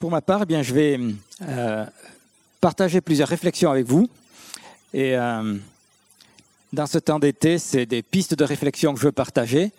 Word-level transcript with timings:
Pour 0.00 0.10
ma 0.10 0.22
part, 0.22 0.40
eh 0.44 0.46
bien, 0.46 0.62
je 0.62 0.72
vais 0.72 0.98
euh, 1.42 1.84
partager 2.58 3.02
plusieurs 3.02 3.28
réflexions 3.28 3.70
avec 3.70 3.86
vous. 3.86 4.08
Et 4.94 5.14
euh, 5.14 5.58
dans 6.72 6.86
ce 6.86 6.96
temps 6.96 7.18
d'été, 7.18 7.58
c'est 7.58 7.84
des 7.84 8.00
pistes 8.00 8.32
de 8.32 8.42
réflexion 8.42 8.94
que 8.94 8.98
je 8.98 9.04
veux 9.04 9.12
partager, 9.12 9.72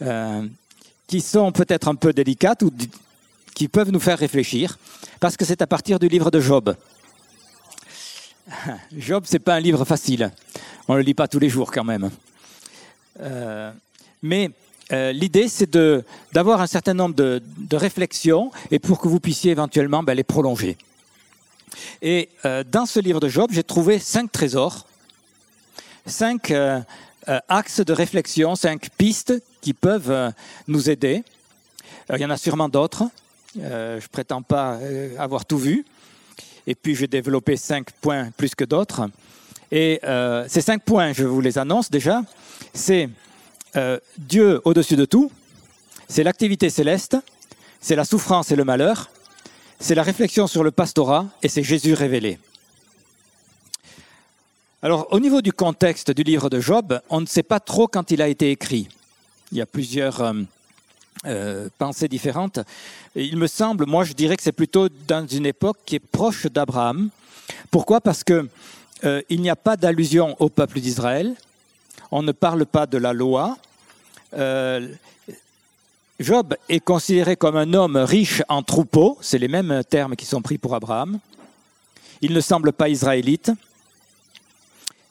euh, 0.00 0.46
qui 1.06 1.20
sont 1.20 1.52
peut-être 1.52 1.86
un 1.86 1.96
peu 1.96 2.14
délicates 2.14 2.62
ou 2.62 2.72
qui 3.54 3.68
peuvent 3.68 3.90
nous 3.90 4.00
faire 4.00 4.18
réfléchir, 4.18 4.78
parce 5.20 5.36
que 5.36 5.44
c'est 5.44 5.60
à 5.60 5.66
partir 5.66 5.98
du 5.98 6.08
livre 6.08 6.30
de 6.30 6.40
Job. 6.40 6.74
Job, 8.96 9.24
c'est 9.26 9.38
pas 9.38 9.56
un 9.56 9.60
livre 9.60 9.84
facile. 9.84 10.32
On 10.88 10.94
le 10.94 11.02
lit 11.02 11.12
pas 11.12 11.28
tous 11.28 11.40
les 11.40 11.50
jours 11.50 11.70
quand 11.70 11.84
même. 11.84 12.10
mais 14.22 14.50
euh, 14.92 15.12
l'idée, 15.12 15.48
c'est 15.48 15.76
d'avoir 16.32 16.60
un 16.60 16.66
certain 16.66 16.94
nombre 16.94 17.14
de, 17.14 17.42
réflexions 17.72 18.50
et 18.70 18.78
pour 18.78 19.00
que 19.00 19.08
vous 19.08 19.20
puissiez 19.20 19.52
éventuellement 19.52 20.02
ben, 20.02 20.14
les 20.14 20.24
prolonger. 20.24 20.76
Et 22.00 22.28
euh, 22.44 22.64
dans 22.64 22.86
ce 22.86 22.98
livre 22.98 23.20
de 23.20 23.28
Job, 23.28 23.50
j'ai 23.52 23.62
trouvé 23.62 23.98
cinq 23.98 24.32
trésors, 24.32 24.86
cinq 26.06 26.50
euh, 26.50 26.80
axes 27.48 27.80
de 27.80 27.92
réflexion, 27.92 28.56
cinq 28.56 28.88
pistes 28.96 29.34
qui 29.60 29.74
peuvent 29.74 30.32
nous 30.66 30.88
aider. 30.88 31.22
il 32.14 32.20
y 32.20 32.24
en 32.24 32.30
a 32.30 32.38
sûrement 32.38 32.70
d'autres. 32.70 33.04
je 33.54 33.60
ne 33.60 34.08
prétends 34.10 34.42
pas 34.42 34.78
avoir 35.18 35.44
tout 35.44 35.58
vu. 35.58 35.84
Et 36.66 36.74
puis, 36.74 36.94
je 36.94 37.00
vais 37.00 37.06
développer 37.06 37.56
cinq 37.56 37.90
points 37.92 38.30
plus 38.36 38.54
que 38.54 38.64
d'autres. 38.64 39.10
Et 39.70 40.00
ces 40.48 40.62
cinq 40.62 40.82
points, 40.84 41.12
je 41.12 41.24
vous 41.24 41.42
les 41.42 41.58
annonce 41.58 41.90
déjà. 41.90 42.22
C'est 42.72 43.10
euh, 43.78 43.98
Dieu 44.18 44.60
au-dessus 44.64 44.96
de 44.96 45.04
tout, 45.04 45.30
c'est 46.08 46.24
l'activité 46.24 46.68
céleste, 46.68 47.16
c'est 47.80 47.94
la 47.94 48.04
souffrance 48.04 48.50
et 48.50 48.56
le 48.56 48.64
malheur, 48.64 49.08
c'est 49.78 49.94
la 49.94 50.02
réflexion 50.02 50.48
sur 50.48 50.64
le 50.64 50.72
pastorat 50.72 51.26
et 51.42 51.48
c'est 51.48 51.62
Jésus 51.62 51.94
révélé. 51.94 52.40
Alors 54.82 55.06
au 55.12 55.20
niveau 55.20 55.42
du 55.42 55.52
contexte 55.52 56.10
du 56.10 56.24
livre 56.24 56.50
de 56.50 56.58
Job, 56.58 57.00
on 57.08 57.20
ne 57.20 57.26
sait 57.26 57.44
pas 57.44 57.60
trop 57.60 57.86
quand 57.86 58.10
il 58.10 58.20
a 58.20 58.26
été 58.26 58.50
écrit. 58.50 58.88
Il 59.52 59.58
y 59.58 59.60
a 59.60 59.66
plusieurs 59.66 60.22
euh, 60.22 60.32
euh, 61.26 61.68
pensées 61.78 62.08
différentes. 62.08 62.58
il 63.14 63.36
me 63.36 63.46
semble, 63.46 63.86
moi 63.86 64.02
je 64.02 64.12
dirais 64.12 64.36
que 64.36 64.42
c'est 64.42 64.50
plutôt 64.50 64.88
dans 65.06 65.24
une 65.24 65.46
époque 65.46 65.78
qui 65.86 65.94
est 65.94 66.00
proche 66.00 66.46
d'Abraham. 66.46 67.10
Pourquoi? 67.70 68.00
Parce 68.00 68.24
qu'il 68.24 68.48
n'y 69.30 69.50
a 69.50 69.56
pas 69.56 69.76
d'allusion 69.76 70.34
au 70.40 70.48
peuple 70.48 70.80
d'Israël, 70.80 71.36
on 72.10 72.22
ne 72.22 72.32
parle 72.32 72.66
pas 72.66 72.86
de 72.86 72.98
la 72.98 73.12
loi. 73.12 73.56
Euh, 74.34 74.88
Job 76.20 76.56
est 76.68 76.80
considéré 76.80 77.36
comme 77.36 77.56
un 77.56 77.72
homme 77.74 77.96
riche 77.96 78.42
en 78.48 78.62
troupeaux, 78.62 79.18
c'est 79.20 79.38
les 79.38 79.48
mêmes 79.48 79.82
termes 79.88 80.16
qui 80.16 80.26
sont 80.26 80.42
pris 80.42 80.58
pour 80.58 80.74
Abraham. 80.74 81.18
Il 82.20 82.32
ne 82.32 82.40
semble 82.40 82.72
pas 82.72 82.88
israélite. 82.88 83.52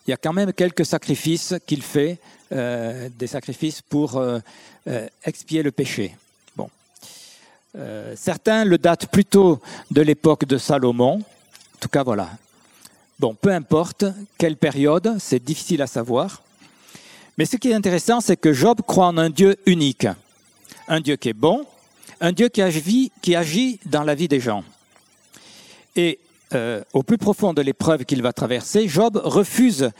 Il 0.06 0.10
y 0.10 0.14
a 0.14 0.16
quand 0.16 0.32
même 0.32 0.52
quelques 0.52 0.84
sacrifices 0.84 1.54
qu'il 1.66 1.82
fait, 1.82 2.18
euh, 2.52 3.08
des 3.18 3.26
sacrifices 3.26 3.82
pour 3.82 4.16
euh, 4.16 4.38
expier 5.24 5.62
le 5.62 5.70
péché. 5.70 6.16
Bon. 6.56 6.68
certains 8.16 8.64
le 8.64 8.78
datent 8.78 9.06
plutôt 9.06 9.60
de 9.90 10.02
l'époque 10.02 10.44
de 10.44 10.58
Salomon. 10.58 11.20
En 11.20 11.78
tout 11.80 11.88
cas, 11.88 12.02
voilà. 12.02 12.30
Bon, 13.18 13.34
peu 13.34 13.50
importe 13.50 14.04
quelle 14.36 14.56
période, 14.56 15.16
c'est 15.18 15.42
difficile 15.42 15.82
à 15.82 15.86
savoir. 15.86 16.42
Mais 17.38 17.44
ce 17.44 17.56
qui 17.56 17.70
est 17.70 17.74
intéressant, 17.74 18.20
c'est 18.20 18.36
que 18.36 18.52
Job 18.52 18.80
croit 18.84 19.06
en 19.06 19.16
un 19.16 19.30
Dieu 19.30 19.56
unique, 19.64 20.08
un 20.88 21.00
Dieu 21.00 21.14
qui 21.14 21.28
est 21.28 21.34
bon, 21.34 21.64
un 22.20 22.32
Dieu 22.32 22.48
qui 22.48 22.60
agit, 22.60 23.80
dans 23.86 24.02
la 24.02 24.16
vie 24.16 24.26
des 24.26 24.40
gens. 24.40 24.64
Et 25.94 26.18
euh, 26.52 26.82
au 26.92 27.04
plus 27.04 27.16
profond 27.16 27.54
de 27.54 27.62
l'épreuve 27.62 28.04
qu'il 28.04 28.22
va 28.22 28.32
traverser, 28.32 28.88
Job 28.88 29.20
refuse 29.22 29.90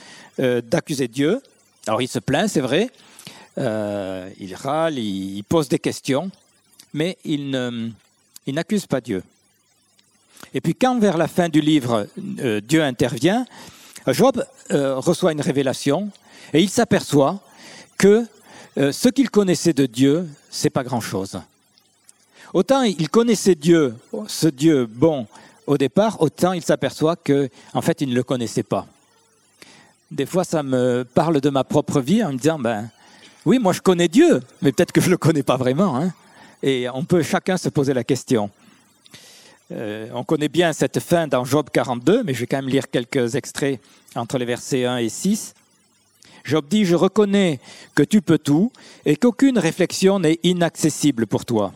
euh, 0.40 0.60
d'accuser 0.60 1.06
Dieu. 1.06 1.40
Alors 1.86 2.02
il 2.02 2.08
se 2.08 2.18
plaint, 2.18 2.48
c'est 2.48 2.60
vrai, 2.60 2.90
euh, 3.56 4.28
il 4.40 4.56
râle, 4.56 4.98
il, 4.98 5.44
pose 5.44 5.68
des 5.68 5.78
questions, 5.78 6.32
mais 6.92 7.18
il 7.24 7.52
n'accuse 8.48 8.86
pas 8.86 9.00
Dieu. 9.00 9.22
Et 10.54 10.60
puis 10.60 10.74
quand 10.74 10.98
vers 10.98 11.16
la 11.16 11.28
fin 11.28 11.48
du 11.48 11.60
livre, 11.60 12.08
Dieu 12.16 12.82
intervient, 12.82 13.46
Job 14.08 14.44
reçoit 14.70 15.30
une 15.30 15.40
révélation 15.40 16.10
et 16.52 16.62
il 16.62 16.68
s'aperçoit 16.68 17.40
que 17.96 18.24
euh, 18.78 18.92
ce 18.92 19.08
qu'il 19.08 19.30
connaissait 19.30 19.72
de 19.72 19.86
Dieu, 19.86 20.28
c'est 20.50 20.70
pas 20.70 20.84
grand-chose. 20.84 21.40
Autant 22.54 22.82
il 22.82 23.08
connaissait 23.10 23.54
Dieu, 23.54 23.94
ce 24.26 24.48
Dieu 24.48 24.86
bon 24.86 25.26
au 25.68 25.76
départ, 25.76 26.20
autant 26.22 26.54
il 26.54 26.62
s'aperçoit 26.62 27.14
que, 27.14 27.50
en 27.74 27.82
fait, 27.82 28.00
il 28.00 28.08
ne 28.08 28.14
le 28.14 28.22
connaissait 28.22 28.62
pas. 28.62 28.86
Des 30.10 30.24
fois, 30.24 30.42
ça 30.42 30.62
me 30.62 31.04
parle 31.04 31.42
de 31.42 31.50
ma 31.50 31.62
propre 31.62 32.00
vie 32.00 32.24
en 32.24 32.32
me 32.32 32.38
disant, 32.38 32.58
ben, 32.58 32.88
oui, 33.44 33.58
moi 33.58 33.74
je 33.74 33.82
connais 33.82 34.08
Dieu, 34.08 34.40
mais 34.62 34.72
peut-être 34.72 34.92
que 34.92 35.02
je 35.02 35.06
ne 35.06 35.10
le 35.12 35.16
connais 35.18 35.42
pas 35.42 35.58
vraiment. 35.58 35.96
Hein. 35.96 36.14
Et 36.62 36.88
on 36.88 37.04
peut 37.04 37.22
chacun 37.22 37.58
se 37.58 37.68
poser 37.68 37.92
la 37.92 38.02
question. 38.02 38.50
Euh, 39.70 40.08
on 40.14 40.24
connaît 40.24 40.48
bien 40.48 40.72
cette 40.72 41.00
fin 41.00 41.28
dans 41.28 41.44
Job 41.44 41.68
42, 41.70 42.22
mais 42.22 42.32
je 42.32 42.40
vais 42.40 42.46
quand 42.46 42.62
même 42.62 42.70
lire 42.70 42.90
quelques 42.90 43.34
extraits 43.34 43.78
entre 44.14 44.38
les 44.38 44.46
versets 44.46 44.86
1 44.86 44.96
et 44.96 45.10
6. 45.10 45.54
Job 46.44 46.66
dit, 46.68 46.84
je 46.84 46.94
reconnais 46.94 47.60
que 47.94 48.02
tu 48.02 48.22
peux 48.22 48.38
tout 48.38 48.72
et 49.04 49.16
qu'aucune 49.16 49.58
réflexion 49.58 50.18
n'est 50.18 50.38
inaccessible 50.42 51.26
pour 51.26 51.44
toi. 51.44 51.72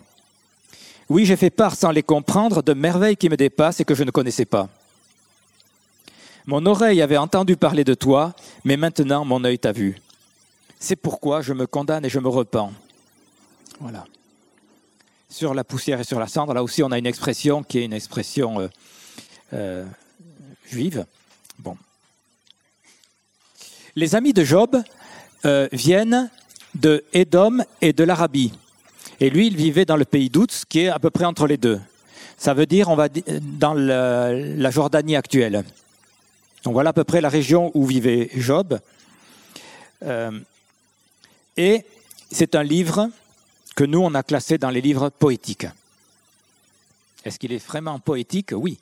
Oui, 1.08 1.26
j'ai 1.26 1.36
fait 1.36 1.50
part 1.50 1.76
sans 1.76 1.90
les 1.90 2.02
comprendre 2.02 2.62
de 2.62 2.72
merveilles 2.72 3.16
qui 3.16 3.28
me 3.28 3.36
dépassent 3.36 3.80
et 3.80 3.84
que 3.84 3.94
je 3.94 4.04
ne 4.04 4.10
connaissais 4.10 4.44
pas. 4.44 4.68
Mon 6.46 6.64
oreille 6.66 7.02
avait 7.02 7.16
entendu 7.16 7.56
parler 7.56 7.84
de 7.84 7.94
toi, 7.94 8.34
mais 8.64 8.76
maintenant 8.76 9.24
mon 9.24 9.44
œil 9.44 9.58
t'a 9.58 9.72
vu. 9.72 10.00
C'est 10.80 10.96
pourquoi 10.96 11.42
je 11.42 11.52
me 11.52 11.66
condamne 11.66 12.04
et 12.04 12.08
je 12.08 12.18
me 12.18 12.28
repens. 12.28 12.72
Voilà. 13.78 14.04
Sur 15.28 15.54
la 15.54 15.64
poussière 15.64 16.00
et 16.00 16.04
sur 16.04 16.18
la 16.18 16.26
cendre, 16.26 16.54
là 16.54 16.62
aussi 16.62 16.82
on 16.82 16.90
a 16.90 16.98
une 16.98 17.06
expression 17.06 17.62
qui 17.62 17.78
est 17.78 17.84
une 17.84 17.92
expression 17.92 18.60
euh, 18.60 18.68
euh, 19.52 19.84
juive. 20.66 21.06
Bon 21.58 21.76
les 23.96 24.14
amis 24.14 24.32
de 24.32 24.44
Job 24.44 24.82
euh, 25.44 25.68
viennent 25.72 26.30
de 26.74 27.04
Édom 27.12 27.58
et 27.80 27.92
de 27.92 28.04
l'Arabie. 28.04 28.52
Et 29.20 29.30
lui, 29.30 29.46
il 29.46 29.56
vivait 29.56 29.84
dans 29.84 29.96
le 29.96 30.04
pays 30.04 30.30
d'Outz, 30.30 30.64
qui 30.64 30.80
est 30.80 30.88
à 30.88 30.98
peu 30.98 31.10
près 31.10 31.24
entre 31.24 31.46
les 31.46 31.56
deux. 31.56 31.80
Ça 32.38 32.54
veut 32.54 32.66
dire, 32.66 32.88
on 32.88 32.96
va 32.96 33.08
dans 33.08 33.74
la 33.74 34.70
Jordanie 34.70 35.16
actuelle. 35.16 35.64
Donc 36.64 36.72
voilà 36.72 36.90
à 36.90 36.92
peu 36.92 37.04
près 37.04 37.20
la 37.20 37.28
région 37.28 37.70
où 37.74 37.86
vivait 37.86 38.30
Job. 38.34 38.80
Euh, 40.02 40.40
et 41.56 41.84
c'est 42.30 42.54
un 42.54 42.62
livre 42.62 43.10
que 43.76 43.84
nous, 43.84 44.00
on 44.00 44.14
a 44.14 44.22
classé 44.22 44.58
dans 44.58 44.70
les 44.70 44.80
livres 44.80 45.10
poétiques. 45.10 45.66
Est-ce 47.24 47.38
qu'il 47.38 47.52
est 47.52 47.64
vraiment 47.64 47.98
poétique? 47.98 48.50
Oui. 48.52 48.78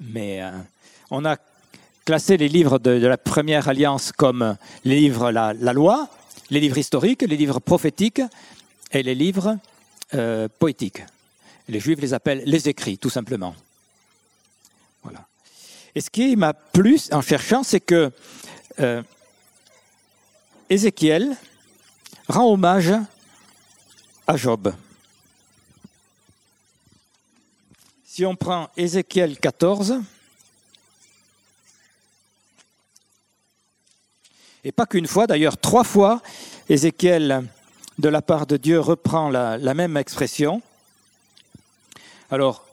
Mais 0.00 0.42
euh, 0.42 0.50
on 1.10 1.24
a 1.24 1.36
classer 2.06 2.36
les 2.36 2.48
livres 2.48 2.78
de, 2.78 2.92
la 2.92 3.18
première 3.18 3.68
alliance 3.68 4.12
comme 4.12 4.56
les 4.84 4.96
livres 4.96 5.32
la, 5.32 5.52
loi, 5.52 6.08
les 6.50 6.60
livres 6.60 6.78
historiques, 6.78 7.22
les 7.22 7.36
livres 7.36 7.58
prophétiques 7.58 8.22
et 8.92 9.02
les 9.02 9.16
livres 9.16 9.58
euh, 10.14 10.48
poétiques. 10.60 11.02
Les 11.68 11.80
juifs 11.80 12.00
les 12.00 12.14
appellent 12.14 12.44
les 12.46 12.68
écrits, 12.68 12.96
tout 12.96 13.10
simplement. 13.10 13.54
Et 15.96 16.00
ce 16.02 16.10
qui 16.10 16.36
m'a 16.36 16.52
plu 16.52 17.00
en 17.10 17.22
cherchant, 17.22 17.62
c'est 17.62 17.80
que 17.80 18.12
euh, 18.80 19.02
Ézéchiel 20.68 21.34
rend 22.28 22.52
hommage 22.52 22.92
à 24.26 24.36
Job. 24.36 24.74
Si 28.04 28.26
on 28.26 28.36
prend 28.36 28.68
Ézéchiel 28.76 29.38
14, 29.38 30.02
Et 34.66 34.72
pas 34.72 34.84
qu'une 34.84 35.06
fois, 35.06 35.28
d'ailleurs 35.28 35.58
trois 35.58 35.84
fois, 35.84 36.20
Ézéchiel, 36.68 37.44
de 38.00 38.08
la 38.08 38.20
part 38.20 38.48
de 38.48 38.56
Dieu, 38.56 38.80
reprend 38.80 39.30
la, 39.30 39.74
même 39.74 39.96
expression. 39.96 40.60
Alors, 42.32 42.66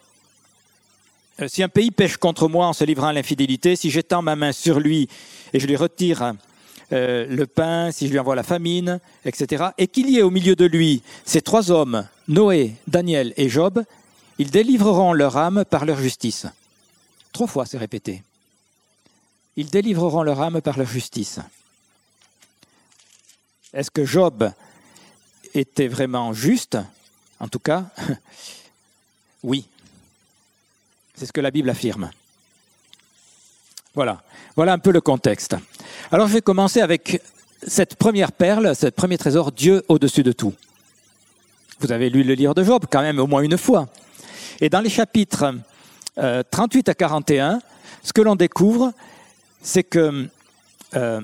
euh, 1.40 1.48
si 1.48 1.62
un 1.62 1.70
pays 1.70 1.92
pêche 1.92 2.18
contre 2.18 2.48
moi 2.48 2.66
en 2.66 2.74
se 2.74 2.84
livrant 2.84 3.10
à 3.10 3.14
l'infidélité, 3.14 3.76
si 3.76 3.92
j'étends 3.92 4.24
ma 4.24 4.36
main 4.36 4.54
sur 4.54 4.80
lui 4.80 5.08
et 5.54 5.60
je 5.60 5.68
lui 5.68 5.76
retire 5.76 6.34
euh, 6.94 7.28
le 7.30 7.46
pain, 7.46 7.92
si 7.92 8.08
je 8.08 8.12
lui 8.12 8.18
envoie 8.18 8.36
la 8.36 8.42
famine, 8.42 9.00
etc., 9.24 9.66
et 9.78 9.86
qu'il 9.86 10.10
y 10.10 10.18
ait 10.18 10.24
au 10.24 10.32
milieu 10.32 10.56
de 10.56 10.66
lui 10.66 11.04
ces 11.26 11.44
trois 11.44 11.70
hommes, 11.70 12.08
Noé, 12.28 12.74
Daniel 12.88 13.36
et 13.38 13.50
Job, 13.50 13.84
ils 14.40 14.50
délivreront 14.50 15.14
leur 15.14 15.38
âme 15.38 15.64
par 15.64 15.86
leur 15.86 16.00
justice. 16.00 16.48
Trois 17.34 17.46
fois, 17.46 17.68
c'est 17.68 17.78
répété. 17.78 18.24
Ils 19.58 19.70
délivreront 19.70 20.24
leur 20.24 20.42
âme 20.42 20.60
par 20.60 20.80
leur 20.80 20.88
justice. 20.88 21.40
Est-ce 23.74 23.90
que 23.90 24.06
Job 24.06 24.52
était 25.54 25.88
vraiment 25.88 26.32
juste? 26.34 26.78
En 27.40 27.48
tout 27.48 27.60
cas, 27.60 27.86
oui. 29.44 29.68
C'est 31.16 31.26
ce 31.26 31.34
que 31.34 31.42
la 31.42 31.52
Bible 31.52 31.70
affirme. 31.70 32.12
Voilà, 33.96 34.24
voilà 34.56 34.74
un 34.74 34.80
peu 34.80 34.92
le 34.92 35.02
contexte. 35.02 35.56
Alors 36.12 36.28
je 36.28 36.34
vais 36.34 36.42
commencer 36.42 36.82
avec 36.82 37.22
cette 37.66 37.96
première 37.96 38.32
perle, 38.32 38.76
ce 38.76 38.88
premier 38.88 39.18
trésor, 39.18 39.52
Dieu 39.52 39.84
au-dessus 39.88 40.24
de 40.24 40.32
tout. 40.32 40.54
Vous 41.80 41.92
avez 41.92 42.10
lu 42.10 42.24
le 42.24 42.34
livre 42.34 42.54
de 42.54 42.64
Job 42.64 42.86
quand 42.90 43.02
même 43.02 43.20
au 43.20 43.28
moins 43.28 43.42
une 43.42 43.58
fois. 43.58 43.88
Et 44.62 44.70
dans 44.70 44.82
les 44.82 44.90
chapitres 44.90 45.56
38 46.16 46.88
euh, 46.88 46.92
à 46.92 46.96
41, 46.96 47.60
ce 48.04 48.14
que 48.14 48.22
l'on 48.22 48.36
découvre, 48.36 48.94
c'est 49.62 49.84
que 49.84 50.28
euh, 50.96 51.22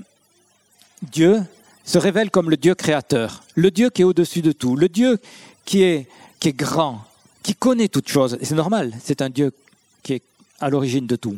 Dieu 1.01 1.43
se 1.89 1.97
révèle 1.97 2.29
comme 2.29 2.51
le 2.51 2.57
Dieu 2.57 2.75
créateur, 2.75 3.43
le 3.55 3.71
Dieu 3.71 3.89
qui 3.89 4.03
est 4.03 4.05
au-dessus 4.05 4.43
de 4.43 4.51
tout, 4.51 4.75
le 4.75 4.87
Dieu 4.89 5.17
qui 5.65 5.81
est, 5.81 6.07
grand, 6.55 7.03
qui 7.41 7.55
connaît 7.55 7.87
toutes 7.87 8.07
choses. 8.07 8.37
C'est 8.43 8.53
normal, 8.53 8.93
c'est 9.03 9.23
un 9.23 9.31
Dieu 9.31 9.51
qui 10.03 10.13
est 10.13 10.21
à 10.59 10.69
l'origine 10.69 11.07
de 11.07 11.15
tout. 11.15 11.37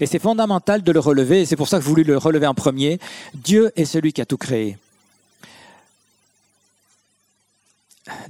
Et 0.00 0.06
c'est 0.06 0.18
fondamental 0.18 0.82
de 0.82 0.90
le 0.90 0.98
relever, 0.98 1.42
et 1.42 1.46
c'est 1.46 1.54
pour 1.54 1.68
ça 1.68 1.78
que 1.78 1.84
je 1.84 1.88
voulais 1.88 2.02
le 2.02 2.18
relever 2.18 2.48
en 2.48 2.54
premier. 2.54 2.98
Dieu 3.32 3.70
est 3.76 3.84
celui 3.84 4.12
qui 4.12 4.20
a 4.20 4.26
tout 4.26 4.38
créé. 4.38 4.76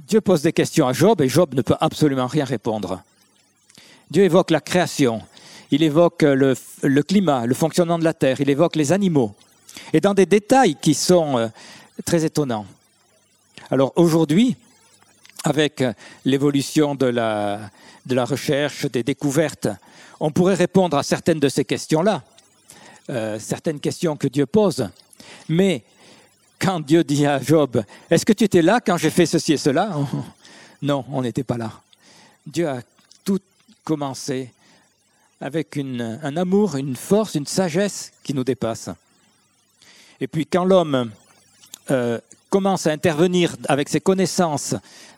Dieu 0.07 0.21
pose 0.21 0.43
des 0.43 0.53
questions 0.53 0.87
à 0.87 0.93
Job 0.93 1.21
et 1.21 1.27
Job 1.27 1.55
ne 1.55 1.63
peut 1.63 1.75
absolument 1.81 2.27
rien 2.27 2.45
répondre. 2.45 3.01
Dieu 4.11 4.23
évoque 4.23 4.51
la 4.51 4.61
création, 4.61 5.23
il 5.71 5.81
évoque 5.81 6.21
le 6.21 7.01
climat, 7.01 7.47
le 7.47 7.55
fonctionnement 7.55 7.97
de 7.97 8.03
la 8.03 8.13
terre, 8.13 8.41
il 8.41 8.49
évoque 8.51 8.75
les 8.75 8.91
animaux, 8.91 9.33
et 9.91 9.99
dans 9.99 10.13
des 10.13 10.25
détails 10.25 10.75
qui 10.75 10.93
sont 10.93 11.37
euh, 11.37 11.47
très 12.05 12.25
étonnants. 12.25 12.65
Alors 13.69 13.93
aujourd'hui, 13.95 14.55
avec 15.43 15.83
l'évolution 16.25 16.95
de 16.95 17.07
la, 17.07 17.59
de 18.05 18.15
la 18.15 18.25
recherche, 18.25 18.85
des 18.85 19.03
découvertes, 19.03 19.67
on 20.19 20.31
pourrait 20.31 20.55
répondre 20.55 20.97
à 20.97 21.03
certaines 21.03 21.39
de 21.39 21.49
ces 21.49 21.65
questions-là, 21.65 22.23
euh, 23.09 23.39
certaines 23.39 23.79
questions 23.79 24.15
que 24.15 24.27
Dieu 24.27 24.45
pose. 24.45 24.87
Mais 25.49 25.83
quand 26.59 26.79
Dieu 26.79 27.03
dit 27.03 27.25
à 27.25 27.41
Job, 27.41 27.83
est-ce 28.09 28.25
que 28.25 28.33
tu 28.33 28.45
étais 28.45 28.61
là 28.61 28.79
quand 28.79 28.97
j'ai 28.97 29.09
fait 29.09 29.25
ceci 29.25 29.53
et 29.53 29.57
cela? 29.57 29.95
Non, 30.81 31.05
on 31.13 31.21
n'était 31.21 31.45
pas 31.45 31.57
là. 31.57 31.71
Dieu 32.45 32.67
a 32.67 32.81
tout 33.23 33.39
commencé 33.85 34.51
avec 35.39 35.77
un 35.77 36.35
amour, 36.35 36.75
une 36.75 36.97
force, 36.97 37.35
une 37.35 37.47
sagesse 37.47 38.11
qui 38.21 38.33
nous 38.33 38.43
dépasse. 38.43 38.89
Et 40.23 40.27
puis 40.27 40.45
quand 40.45 40.63
l'homme 40.63 41.11
euh, 41.91 42.17
commence 42.49 42.87
à 42.87 42.91
intervenir 42.91 43.57
avec 43.67 43.89
ses 43.89 43.99
connaissances 43.99 44.73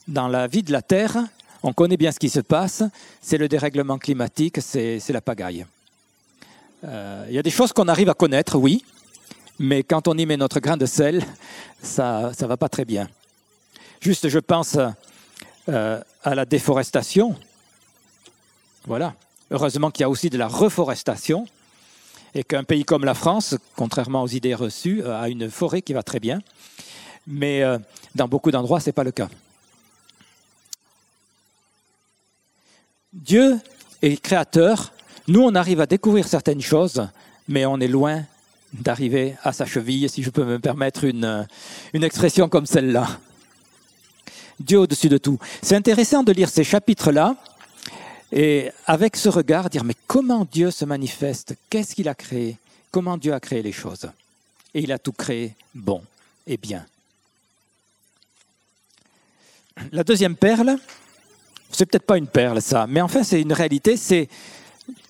dans 0.08 0.28
la 0.28 0.48
vie 0.48 0.64
de 0.64 0.72
la 0.72 0.82
Terre, 0.82 1.20
on 1.62 1.74
connaît 1.74 1.96
bien 1.96 2.12
ce 2.12 2.18
qui 2.18 2.28
se 2.28 2.40
passe, 2.40 2.82
c'est 3.22 3.38
le 3.38 3.48
dérèglement 3.48 4.00
climatique, 4.00 4.58
c'est 4.62 5.08
la 5.10 5.22
pagaille. 5.22 5.64
Euh, 6.86 7.24
il 7.30 7.36
y 7.36 7.38
a 7.38 7.44
des 7.44 7.52
choses 7.52 7.72
qu'on 7.72 7.88
arrive 7.88 8.10
à 8.10 8.16
connaître, 8.16 8.58
oui, 8.58 8.84
mais 9.60 9.84
quand 9.84 10.08
on 10.08 10.18
y 10.18 10.26
met 10.26 10.38
notre 10.38 10.60
grain 10.60 10.76
de 10.76 10.88
sel, 10.88 11.24
ça 11.84 12.32
ne 12.42 12.48
va 12.48 12.58
pas 12.58 12.70
très 12.70 12.84
bien. 12.84 13.08
Juste, 14.02 14.28
je 14.28 14.40
pense 14.40 14.76
euh, 15.70 16.02
à 16.24 16.34
la 16.34 16.46
déforestation. 16.46 17.36
Voilà. 18.88 19.14
Heureusement 19.52 19.92
qu'il 19.92 20.02
y 20.02 20.06
a 20.06 20.10
aussi 20.10 20.32
de 20.32 20.40
la 20.40 20.48
reforestation 20.48 21.46
et 22.36 22.44
qu'un 22.44 22.66
pays 22.66 22.84
comme 22.84 23.06
la 23.06 23.14
France, 23.14 23.56
contrairement 23.76 24.22
aux 24.22 24.28
idées 24.28 24.54
reçues, 24.54 25.02
euh, 25.02 25.20
a 25.20 25.30
une 25.30 25.50
forêt 25.50 25.82
qui 25.82 25.94
va 25.94 26.04
très 26.04 26.20
bien. 26.20 26.42
Mais 27.26 27.64
euh, 27.64 27.80
dans 28.14 28.28
beaucoup 28.28 28.52
d'endroits, 28.52 28.82
ce 28.82 28.90
n'est 28.90 28.94
pas 28.94 29.06
le 29.06 29.12
cas. 29.12 29.30
Dieu 33.14 33.58
est 34.02 34.22
créateur. 34.22 34.92
Nous, 35.30 35.42
on 35.42 35.56
arrive 35.56 35.80
à 35.80 35.86
découvrir 35.86 36.28
certaines 36.28 36.62
choses, 36.62 37.08
mais 37.48 37.66
on 37.66 37.80
est 37.80 37.88
loin 37.88 38.24
d'arriver 38.74 39.36
à 39.44 39.54
sa 39.54 39.66
cheville, 39.66 40.10
si 40.10 40.22
je 40.22 40.30
peux 40.30 40.44
me 40.44 40.60
permettre 40.60 41.06
une, 41.06 41.48
une 41.94 42.04
expression 42.04 42.50
comme 42.50 42.66
celle-là. 42.66 43.08
Dieu 44.60 44.80
au-dessus 44.80 45.08
de 45.08 45.18
tout. 45.18 45.40
C'est 45.62 45.76
intéressant 45.76 46.24
de 46.24 46.34
lire 46.34 46.50
ces 46.50 46.66
chapitres-là 46.66 47.38
et 48.36 48.70
avec 48.86 49.16
ce 49.16 49.30
regard, 49.30 49.70
dire, 49.70 49.86
mais 49.86 49.96
comment 50.08 50.44
Dieu 50.44 50.70
se 50.70 50.84
manifeste? 50.84 51.56
Qu'est-ce 51.70 51.96
qu'il 51.96 52.10
a 52.10 52.14
créé? 52.14 52.58
Comment 52.92 53.18
Dieu 53.18 53.34
a 53.34 53.40
créé 53.40 53.64
les 53.64 53.72
choses? 53.72 54.10
Et 54.74 54.82
il 54.82 54.92
a 54.92 55.00
tout 55.00 55.14
créé 55.14 55.56
bon 55.74 56.04
et 56.46 56.58
bien. 56.58 56.86
La 59.94 60.04
deuxième 60.04 60.36
perle, 60.36 60.78
c'est 61.72 61.86
peut-être 61.86 62.06
pas 62.06 62.18
une 62.18 62.28
perle 62.28 62.62
ça, 62.62 62.88
mais 62.88 63.00
enfin 63.00 63.24
c'est 63.24 63.42
une 63.42 63.54
réalité, 63.54 63.96
c'est 63.96 64.28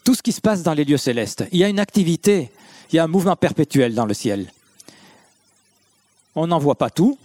tout 0.03 0.13
ce 0.13 0.21
qui 0.21 0.31
se 0.31 0.41
passe 0.41 0.61
dans 0.61 0.75
les 0.75 0.85
lieux 0.85 0.97
célestes. 0.97 1.45
Il 1.51 1.57
y 1.57 1.63
a 1.63 1.67
une 1.67 1.79
activité, 1.79 2.51
il 2.91 2.95
y 2.95 2.99
a 2.99 3.03
un 3.03 3.07
mouvement 3.07 3.35
perpétuel 3.35 3.95
dans 3.95 4.05
le 4.05 4.13
ciel. 4.13 4.51
On 6.35 6.45
n'en 6.45 6.59
voit 6.59 6.75
pas 6.75 6.91
tout, 6.91 7.17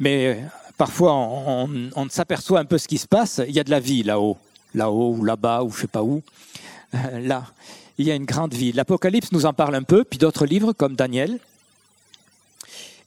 mais 0.00 0.42
parfois 0.76 1.14
on, 1.14 1.90
on 1.94 2.08
s'aperçoit 2.08 2.58
un 2.58 2.64
peu 2.64 2.78
ce 2.78 2.88
qui 2.88 2.98
se 2.98 3.06
passe. 3.06 3.40
Il 3.46 3.54
y 3.54 3.60
a 3.60 3.64
de 3.64 3.70
la 3.70 3.80
vie 3.80 4.02
là-haut 4.02 4.36
là-haut 4.74 5.14
ou 5.16 5.24
là-bas 5.24 5.62
ou 5.62 5.70
je 5.70 5.82
sais 5.82 5.86
pas 5.86 6.02
où. 6.02 6.22
Euh, 6.94 7.20
là, 7.20 7.46
il 7.98 8.06
y 8.06 8.10
a 8.10 8.14
une 8.14 8.24
grande 8.24 8.54
vie. 8.54 8.72
L'Apocalypse 8.72 9.32
nous 9.32 9.46
en 9.46 9.52
parle 9.52 9.74
un 9.74 9.82
peu, 9.82 10.04
puis 10.04 10.18
d'autres 10.18 10.46
livres 10.46 10.72
comme 10.72 10.96
Daniel. 10.96 11.38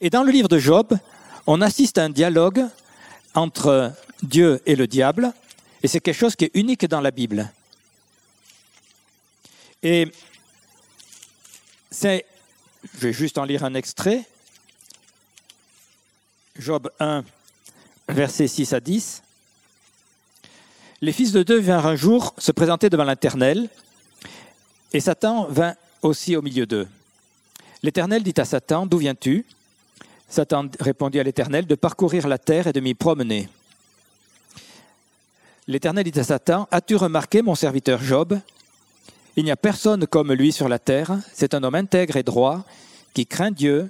Et 0.02 0.10
dans 0.10 0.24
le 0.24 0.32
livre 0.32 0.48
de 0.48 0.60
Job, 0.60 0.98
on 1.48 1.62
assiste 1.62 1.98
à 1.98 2.04
un 2.04 2.10
dialogue 2.10 2.66
entre 3.34 3.94
Dieu 4.22 4.62
et 4.66 4.76
le 4.76 4.88
diable, 4.88 5.34
et 5.82 5.88
c'est 5.88 6.00
quelque 6.00 6.18
chose 6.18 6.36
qui 6.36 6.46
est 6.46 6.52
unique 6.54 6.86
dans 6.86 7.02
la 7.02 7.12
Bible. 7.12 7.52
Et 9.82 10.12
c'est, 11.92 12.26
je 12.96 13.08
vais 13.08 13.14
juste 13.14 13.38
en 13.38 13.44
lire 13.44 13.64
un 13.64 13.74
extrait, 13.74 14.24
Job 16.58 16.90
1, 17.00 17.24
versets 18.10 18.48
6 18.48 18.74
à 18.74 18.80
10 18.80 19.24
les 21.04 21.12
fils 21.12 21.34
de 21.34 21.44
Dieu 21.44 21.60
vinrent 21.60 21.86
un 21.86 21.98
jour 21.98 22.34
se 22.38 22.54
présenter 22.54 22.90
devant 22.90 23.04
l'Éternel, 23.04 23.68
et 24.94 25.02
Satan 25.02 25.48
vint 25.50 25.76
aussi 26.02 26.38
au 26.38 26.42
milieu 26.42 26.66
d'eux. 26.66 26.88
L'Éternel 27.82 28.24
dit 28.24 28.34
à 28.38 28.46
Satan, 28.46 28.86
D'où 28.86 29.00
viens-tu? 29.00 29.46
Satan 30.30 30.70
répondit 30.80 31.20
à 31.20 31.24
l'Éternel, 31.24 31.68
De 31.68 31.76
parcourir 31.76 32.26
la 32.26 32.38
terre 32.38 32.68
et 32.68 32.72
de 32.72 32.80
m'y 32.80 32.94
promener. 32.94 33.50
L'Éternel 35.68 36.10
dit 36.10 36.18
à 36.18 36.24
Satan, 36.24 36.70
As-tu 36.72 36.96
remarqué 36.96 37.42
mon 37.42 37.56
serviteur 37.56 38.02
Job? 38.02 38.40
Il 39.36 39.44
n'y 39.44 39.52
a 39.52 39.58
personne 39.58 40.08
comme 40.08 40.32
lui 40.32 40.54
sur 40.54 40.70
la 40.70 40.80
terre, 40.80 41.18
c'est 41.34 41.54
un 41.54 41.64
homme 41.64 41.76
intègre 41.76 42.16
et 42.16 42.24
droit, 42.24 42.64
qui 43.14 43.26
craint 43.26 43.52
Dieu 43.52 43.90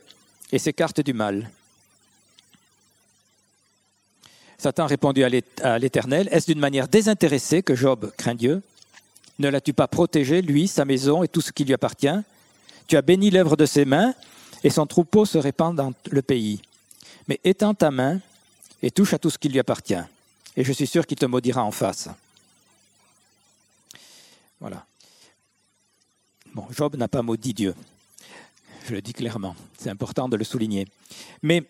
et 0.52 0.58
s'écarte 0.58 1.02
du 1.02 1.14
mal. 1.14 1.52
Satan 4.64 4.86
répondit 4.86 5.26
à 5.26 5.78
l'Éternel, 5.78 6.30
Est-ce 6.32 6.46
d'une 6.46 6.60
manière 6.60 6.88
désintéressée 6.88 7.64
que 7.64 7.76
Job 7.76 8.14
craint 8.16 8.34
Dieu? 8.34 8.62
Ne 9.40 9.50
l'as-tu 9.50 9.74
pas 9.74 9.90
protégé, 9.90 10.42
lui, 10.42 10.70
sa 10.70 10.86
maison 10.86 11.22
et 11.22 11.28
tout 11.28 11.42
ce 11.42 11.52
qui 11.52 11.66
lui 11.66 11.74
appartient? 11.74 12.16
Tu 12.88 12.96
as 12.96 13.02
béni 13.02 13.30
l'œuvre 13.30 13.58
de 13.58 13.66
ses 13.66 13.84
mains, 13.84 14.14
et 14.64 14.70
son 14.70 14.86
troupeau 14.86 15.26
se 15.26 15.38
répand 15.38 15.76
dans 15.76 15.92
le 16.10 16.22
pays. 16.22 16.62
Mais 17.28 17.42
étends 17.44 17.74
ta 17.74 17.92
main 17.92 18.22
et 18.82 18.90
touche 18.90 19.14
à 19.14 19.20
tout 19.20 19.30
ce 19.30 19.38
qui 19.38 19.50
lui 19.50 19.60
appartient, 19.60 20.02
et 20.56 20.64
je 20.64 20.72
suis 20.72 20.88
sûr 20.88 21.06
qu'il 21.06 21.18
te 21.18 21.26
maudira 21.26 21.62
en 21.62 21.72
face. 21.72 22.08
Voilà. 24.62 24.86
Bon, 26.54 26.66
Job 26.72 26.96
n'a 26.96 27.10
pas 27.10 27.22
maudit 27.22 27.54
Dieu. 27.54 27.76
Je 28.86 28.94
le 28.94 29.02
dis 29.02 29.12
clairement. 29.12 29.58
C'est 29.78 29.90
important 29.90 30.30
de 30.30 30.38
le 30.38 30.46
souligner. 30.46 30.88
Mais 31.42 31.66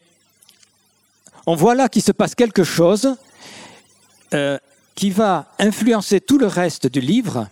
on 1.46 1.56
voit 1.56 1.76
là 1.76 1.90
qu'il 1.90 2.02
se 2.02 2.12
passe 2.12 2.36
quelque 2.36 2.64
chose 2.64 3.16
euh, 4.34 4.58
qui 4.96 5.10
va 5.10 5.48
influencer 5.60 6.22
tout 6.22 6.38
le 6.38 6.48
reste 6.48 6.88
du 6.88 7.02
livre. 7.02 7.48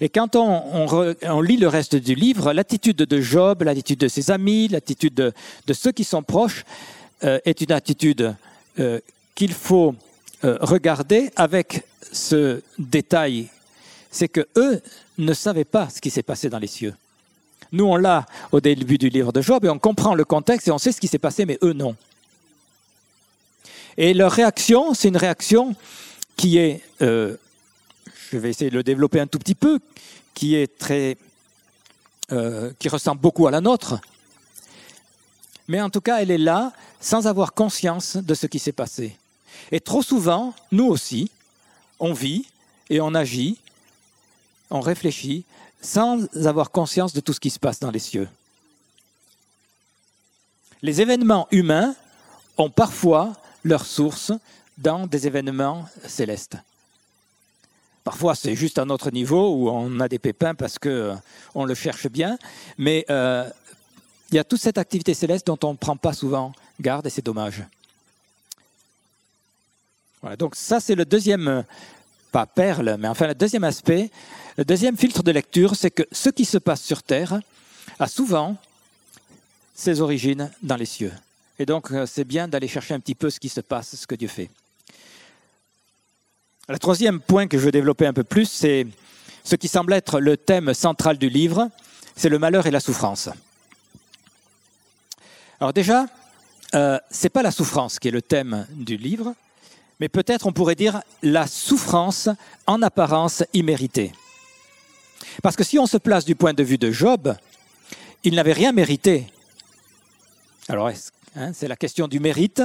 Et 0.00 0.08
quand 0.08 0.36
on, 0.36 1.40
lit 1.40 1.56
le 1.56 1.68
reste 1.68 1.96
du 1.96 2.14
livre, 2.14 2.52
l'attitude 2.52 2.96
de 2.96 3.20
Job, 3.20 3.62
l'attitude 3.62 3.98
de 3.98 4.08
ses 4.08 4.30
amis, 4.30 4.68
l'attitude 4.68 5.14
de, 5.14 5.32
ceux 5.72 5.92
qui 5.92 6.04
sont 6.04 6.22
proches 6.22 6.64
euh, 7.24 7.38
est 7.44 7.60
une 7.60 7.72
attitude 7.72 8.34
euh, 8.78 9.00
qu'il 9.34 9.52
faut 9.52 9.94
regarder 10.42 11.32
avec 11.34 11.84
ce 12.12 12.62
détail. 12.78 13.48
C'est 14.10 14.28
que 14.28 14.46
eux 14.56 14.80
ne 15.18 15.32
savaient 15.32 15.64
pas 15.64 15.88
ce 15.88 16.00
qui 16.00 16.10
s'est 16.10 16.22
passé 16.22 16.48
dans 16.48 16.60
les 16.60 16.68
cieux. 16.68 16.94
Nous, 17.72 17.84
on 17.84 17.96
l'a 17.96 18.24
au 18.52 18.60
début 18.60 18.98
du 18.98 19.08
livre 19.08 19.32
de 19.32 19.40
Job 19.40 19.64
et 19.64 19.68
on 19.68 19.80
comprend 19.80 20.14
le 20.14 20.24
contexte 20.24 20.68
et 20.68 20.70
on 20.70 20.78
sait 20.78 20.92
ce 20.92 21.00
qui 21.00 21.08
s'est 21.08 21.18
passé, 21.18 21.44
mais 21.44 21.58
eux, 21.62 21.72
non. 21.72 21.96
Et 23.98 24.14
leur 24.14 24.32
réaction, 24.32 24.94
c'est 24.94 25.08
une 25.08 25.16
réaction 25.16 25.74
qui 26.36 26.56
est, 26.56 26.80
euh, 27.02 27.36
je 28.30 28.38
vais 28.38 28.48
essayer 28.48 28.70
de 28.70 28.76
le 28.76 28.82
développer 28.82 29.20
un 29.20 29.26
tout 29.26 29.38
petit 29.38 29.54
peu, 29.54 29.80
qui 30.34 30.54
est 30.54 30.78
très, 30.78 31.18
euh, 32.32 32.72
qui 32.78 32.88
ressemble 32.88 33.20
beaucoup 33.20 33.46
à 33.46 33.50
la 33.50 33.60
nôtre. 33.60 34.00
Mais 35.66 35.82
en 35.82 35.90
tout 35.90 36.00
cas, 36.00 36.22
elle 36.22 36.30
est 36.30 36.38
là 36.38 36.72
sans 37.00 37.26
avoir 37.26 37.52
conscience 37.52 38.16
de 38.16 38.34
ce 38.34 38.46
qui 38.46 38.58
s'est 38.58 38.72
passé. 38.72 39.16
Et 39.72 39.80
trop 39.80 40.02
souvent, 40.02 40.54
nous 40.72 40.86
aussi, 40.86 41.30
on 41.98 42.14
vit 42.14 42.46
et 42.88 43.00
on 43.00 43.14
agit 43.14 43.58
on 44.70 44.80
réfléchit 44.80 45.44
sans 45.80 46.26
avoir 46.46 46.70
conscience 46.70 47.12
de 47.12 47.20
tout 47.20 47.32
ce 47.32 47.40
qui 47.40 47.50
se 47.50 47.58
passe 47.58 47.80
dans 47.80 47.90
les 47.90 47.98
cieux. 47.98 48.28
Les 50.82 51.00
événements 51.00 51.48
humains 51.50 51.94
ont 52.56 52.70
parfois 52.70 53.32
leur 53.68 53.86
source 53.86 54.32
dans 54.78 55.06
des 55.06 55.26
événements 55.26 55.88
célestes. 56.06 56.56
Parfois, 58.02 58.34
c'est 58.34 58.54
juste 58.54 58.78
à 58.78 58.84
notre 58.84 59.10
niveau 59.10 59.54
où 59.54 59.68
on 59.68 60.00
a 60.00 60.08
des 60.08 60.18
pépins 60.18 60.54
parce 60.54 60.78
qu'on 60.78 60.88
euh, 60.88 61.66
le 61.66 61.74
cherche 61.74 62.08
bien, 62.08 62.38
mais 62.78 63.04
euh, 63.10 63.48
il 64.30 64.36
y 64.36 64.38
a 64.38 64.44
toute 64.44 64.60
cette 64.60 64.78
activité 64.78 65.12
céleste 65.14 65.46
dont 65.46 65.58
on 65.64 65.72
ne 65.72 65.76
prend 65.76 65.96
pas 65.96 66.14
souvent 66.14 66.52
garde 66.80 67.06
et 67.06 67.10
c'est 67.10 67.24
dommage. 67.24 67.62
Voilà, 70.22 70.36
donc 70.36 70.56
ça, 70.56 70.80
c'est 70.80 70.94
le 70.94 71.04
deuxième, 71.04 71.64
pas 72.32 72.46
perle, 72.46 72.96
mais 72.98 73.08
enfin 73.08 73.26
le 73.26 73.34
deuxième 73.34 73.64
aspect. 73.64 74.10
Le 74.56 74.64
deuxième 74.64 74.96
filtre 74.96 75.22
de 75.22 75.30
lecture, 75.30 75.76
c'est 75.76 75.90
que 75.90 76.02
ce 76.10 76.30
qui 76.30 76.44
se 76.44 76.58
passe 76.58 76.82
sur 76.82 77.02
Terre 77.02 77.40
a 77.98 78.08
souvent 78.08 78.56
ses 79.74 80.00
origines 80.00 80.50
dans 80.62 80.76
les 80.76 80.86
cieux. 80.86 81.12
Et 81.58 81.66
donc, 81.66 81.90
euh, 81.90 82.06
c'est 82.06 82.24
bien 82.24 82.46
d'aller 82.46 82.68
chercher 82.68 82.94
un 82.94 83.00
petit 83.00 83.14
peu 83.14 83.30
ce 83.30 83.40
qui 83.40 83.48
se 83.48 83.60
passe, 83.60 83.96
ce 83.96 84.06
que 84.06 84.14
Dieu 84.14 84.28
fait. 84.28 84.50
Le 86.68 86.78
troisième 86.78 87.20
point 87.20 87.46
que 87.46 87.58
je 87.58 87.64
veux 87.64 87.72
développer 87.72 88.06
un 88.06 88.12
peu 88.12 88.24
plus, 88.24 88.46
c'est 88.46 88.86
ce 89.42 89.56
qui 89.56 89.68
semble 89.68 89.92
être 89.94 90.20
le 90.20 90.36
thème 90.36 90.74
central 90.74 91.18
du 91.18 91.28
livre, 91.28 91.70
c'est 92.14 92.28
le 92.28 92.38
malheur 92.38 92.66
et 92.66 92.70
la 92.70 92.80
souffrance. 92.80 93.30
Alors 95.60 95.72
déjà, 95.72 96.06
euh, 96.74 96.98
ce 97.10 97.24
n'est 97.24 97.30
pas 97.30 97.42
la 97.42 97.50
souffrance 97.50 97.98
qui 97.98 98.08
est 98.08 98.12
le 98.12 98.22
thème 98.22 98.66
du 98.72 98.96
livre, 98.96 99.34
mais 99.98 100.08
peut-être 100.08 100.46
on 100.46 100.52
pourrait 100.52 100.74
dire 100.74 101.00
la 101.22 101.46
souffrance 101.46 102.28
en 102.66 102.82
apparence 102.82 103.42
imméritée. 103.54 104.12
Parce 105.42 105.56
que 105.56 105.64
si 105.64 105.78
on 105.78 105.86
se 105.86 105.96
place 105.96 106.24
du 106.24 106.34
point 106.34 106.52
de 106.52 106.62
vue 106.62 106.78
de 106.78 106.90
Job, 106.90 107.34
il 108.22 108.34
n'avait 108.34 108.52
rien 108.52 108.72
mérité. 108.72 109.26
Alors, 110.68 110.90
hein, 111.38 111.52
c'est 111.54 111.68
la 111.68 111.76
question 111.76 112.08
du 112.08 112.20
mérite. 112.20 112.62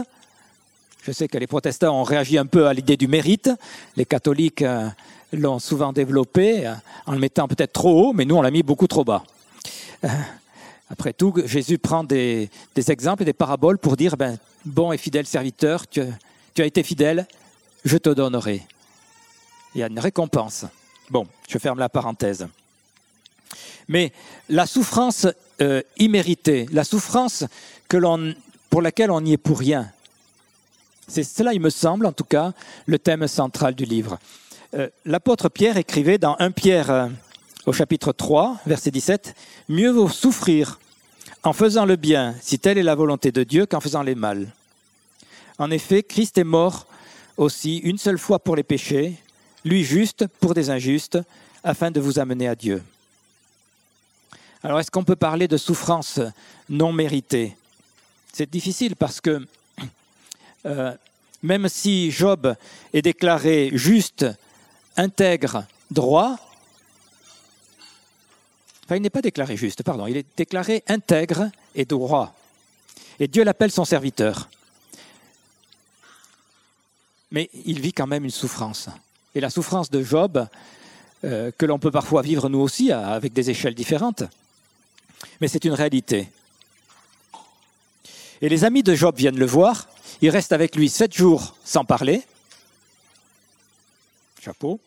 Je 1.03 1.11
sais 1.11 1.27
que 1.27 1.37
les 1.37 1.47
protestants 1.47 1.99
ont 1.99 2.03
réagi 2.03 2.37
un 2.37 2.45
peu 2.45 2.67
à 2.67 2.73
l'idée 2.73 2.97
du 2.97 3.07
mérite. 3.07 3.49
Les 3.97 4.05
catholiques 4.05 4.61
euh, 4.61 4.87
l'ont 5.33 5.59
souvent 5.59 5.91
développé 5.91 6.65
euh, 6.65 6.73
en 7.05 7.13
le 7.13 7.19
mettant 7.19 7.47
peut-être 7.47 7.73
trop 7.73 8.09
haut, 8.09 8.13
mais 8.13 8.25
nous, 8.25 8.35
on 8.35 8.41
l'a 8.41 8.51
mis 8.51 8.63
beaucoup 8.63 8.87
trop 8.87 9.03
bas. 9.03 9.23
Après 10.89 11.13
tout, 11.13 11.33
Jésus 11.45 11.77
prend 11.77 12.03
des, 12.03 12.49
exemples 12.87 13.23
et 13.23 13.25
des 13.25 13.33
paraboles 13.33 13.77
pour 13.77 13.97
dire, 13.97 14.15
ben, 14.15 14.37
bon 14.63 14.91
et 14.91 14.97
fidèle 14.97 15.25
serviteur, 15.25 15.87
tu, 15.87 16.01
as 16.01 16.65
été 16.65 16.83
fidèle, 16.83 17.27
je 17.83 17.97
te 17.97 18.09
donnerai. 18.09 18.61
Il 19.75 19.81
y 19.81 19.83
a 19.83 19.87
une 19.87 19.99
récompense. 19.99 20.65
Bon, 21.09 21.27
je 21.49 21.57
ferme 21.57 21.79
la 21.79 21.89
parenthèse. 21.89 22.47
Mais 23.87 24.13
la 24.49 24.65
souffrance 24.65 25.27
euh, 25.61 25.81
imméritée, 25.97 26.67
la 26.71 26.83
souffrance 26.83 27.43
que 27.89 27.97
pour 28.73 28.81
laquelle 28.81 29.11
on 29.11 29.21
n'y 29.21 29.33
est 29.33 29.37
pour 29.37 29.59
rien, 29.59 29.91
c'est 31.07 31.21
cela, 31.21 31.53
il 31.53 31.59
me 31.59 31.69
semble, 31.69 32.07
en 32.07 32.11
tout 32.11 32.23
cas, 32.23 32.53
le 32.87 32.97
thème 32.97 33.27
central 33.27 33.75
du 33.75 33.85
livre. 33.85 34.17
Euh, 34.73 34.89
l'apôtre 35.05 35.47
Pierre 35.47 35.77
écrivait 35.77 36.17
dans 36.17 36.35
1 36.39 36.49
Pierre 36.49 36.89
euh, 36.89 37.07
au 37.67 37.71
chapitre 37.71 38.13
3, 38.13 38.61
verset 38.65 38.89
17, 38.89 39.35
Mieux 39.69 39.91
vaut 39.91 40.09
souffrir 40.09 40.79
en 41.43 41.53
faisant 41.53 41.85
le 41.85 41.97
bien, 41.97 42.33
si 42.41 42.57
telle 42.57 42.79
est 42.79 42.81
la 42.83 42.95
volonté 42.95 43.31
de 43.31 43.43
Dieu, 43.43 43.67
qu'en 43.67 43.79
faisant 43.79 44.01
les 44.01 44.15
mal. 44.15 44.47
En 45.59 45.69
effet, 45.69 46.01
Christ 46.01 46.39
est 46.39 46.43
mort 46.43 46.87
aussi 47.37 47.77
une 47.77 47.99
seule 47.99 48.17
fois 48.17 48.39
pour 48.39 48.55
les 48.55 48.63
péchés, 48.63 49.19
lui 49.63 49.83
juste 49.83 50.25
pour 50.39 50.55
des 50.55 50.71
injustes, 50.71 51.19
afin 51.63 51.91
de 51.91 51.99
vous 51.99 52.17
amener 52.17 52.47
à 52.47 52.55
Dieu. 52.55 52.81
Alors, 54.63 54.79
est-ce 54.79 54.89
qu'on 54.89 55.03
peut 55.03 55.15
parler 55.15 55.47
de 55.47 55.57
souffrance 55.57 56.19
non 56.69 56.91
méritée? 56.91 57.55
C'est 58.33 58.49
difficile 58.49 58.95
parce 58.95 59.21
que 59.21 59.45
euh, 60.65 60.91
même 61.43 61.69
si 61.69 62.11
Job 62.11 62.55
est 62.91 63.01
déclaré 63.01 63.69
juste, 63.73 64.25
intègre, 64.97 65.65
droit, 65.91 66.37
Enfin, 68.85 68.97
il 68.97 69.01
n'est 69.01 69.09
pas 69.09 69.21
déclaré 69.21 69.55
juste, 69.55 69.81
pardon, 69.81 70.07
il 70.07 70.17
est 70.17 70.25
déclaré 70.35 70.83
intègre 70.87 71.49
et 71.73 71.85
droit. 71.85 72.35
Et 73.17 73.29
Dieu 73.29 73.45
l'appelle 73.45 73.71
son 73.71 73.85
serviteur. 73.85 74.49
Mais 77.31 77.49
il 77.65 77.79
vit 77.79 77.93
quand 77.93 78.07
même 78.07 78.25
une 78.25 78.29
souffrance. 78.29 78.89
Et 79.35 79.39
la 79.39 79.49
souffrance 79.49 79.89
de 79.89 80.03
Job, 80.03 80.47
euh, 81.23 81.51
que 81.57 81.65
l'on 81.65 81.79
peut 81.79 81.91
parfois 81.91 82.21
vivre 82.21 82.49
nous 82.49 82.59
aussi 82.59 82.91
avec 82.91 83.31
des 83.31 83.49
échelles 83.49 83.73
différentes, 83.73 84.23
mais 85.39 85.47
c'est 85.47 85.63
une 85.63 85.73
réalité. 85.73 86.27
Et 88.41 88.49
les 88.49 88.65
amis 88.65 88.83
de 88.83 88.95
Job 88.95 89.15
viennent 89.15 89.39
le 89.39 89.45
voir, 89.45 89.87
ils 90.21 90.29
restent 90.29 90.53
avec 90.53 90.75
lui 90.75 90.89
sept 90.89 91.13
jours 91.13 91.55
sans 91.63 91.85
parler. 91.85 92.23
Chapeau 94.41 94.79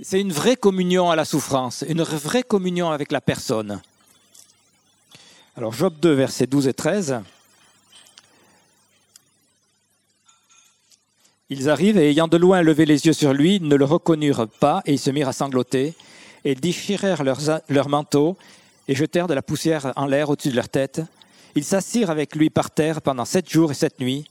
c'est 0.00 0.20
une 0.20 0.32
vraie 0.32 0.56
communion 0.56 1.10
à 1.10 1.16
la 1.16 1.24
souffrance, 1.24 1.82
une 1.88 2.02
vraie 2.02 2.42
communion 2.42 2.90
avec 2.90 3.12
la 3.12 3.22
personne. 3.22 3.80
Alors 5.56 5.72
Job 5.72 5.94
2, 6.02 6.12
versets 6.12 6.46
12 6.46 6.68
et 6.68 6.74
13. 6.74 7.20
Ils 11.48 11.70
arrivent 11.70 11.96
et 11.96 12.10
ayant 12.10 12.28
de 12.28 12.36
loin 12.36 12.60
levé 12.60 12.84
les 12.84 13.06
yeux 13.06 13.14
sur 13.14 13.32
lui, 13.32 13.58
ne 13.60 13.74
le 13.74 13.84
reconnurent 13.86 14.48
pas 14.48 14.82
et 14.84 14.92
ils 14.92 14.98
se 14.98 15.10
mirent 15.10 15.28
à 15.28 15.32
sangloter 15.32 15.94
et 16.44 16.54
déchirèrent 16.54 17.24
leurs, 17.24 17.40
leurs 17.68 17.88
manteaux 17.88 18.36
et 18.88 18.94
jetèrent 18.94 19.26
de 19.26 19.34
la 19.34 19.42
poussière 19.42 19.92
en 19.96 20.06
l'air 20.06 20.30
au-dessus 20.30 20.50
de 20.50 20.56
leur 20.56 20.68
tête. 20.68 21.02
Ils 21.54 21.64
s'assirent 21.64 22.10
avec 22.10 22.36
lui 22.36 22.50
par 22.50 22.70
terre 22.70 23.02
pendant 23.02 23.24
sept 23.24 23.50
jours 23.50 23.70
et 23.70 23.74
sept 23.74 24.00
nuits, 24.00 24.28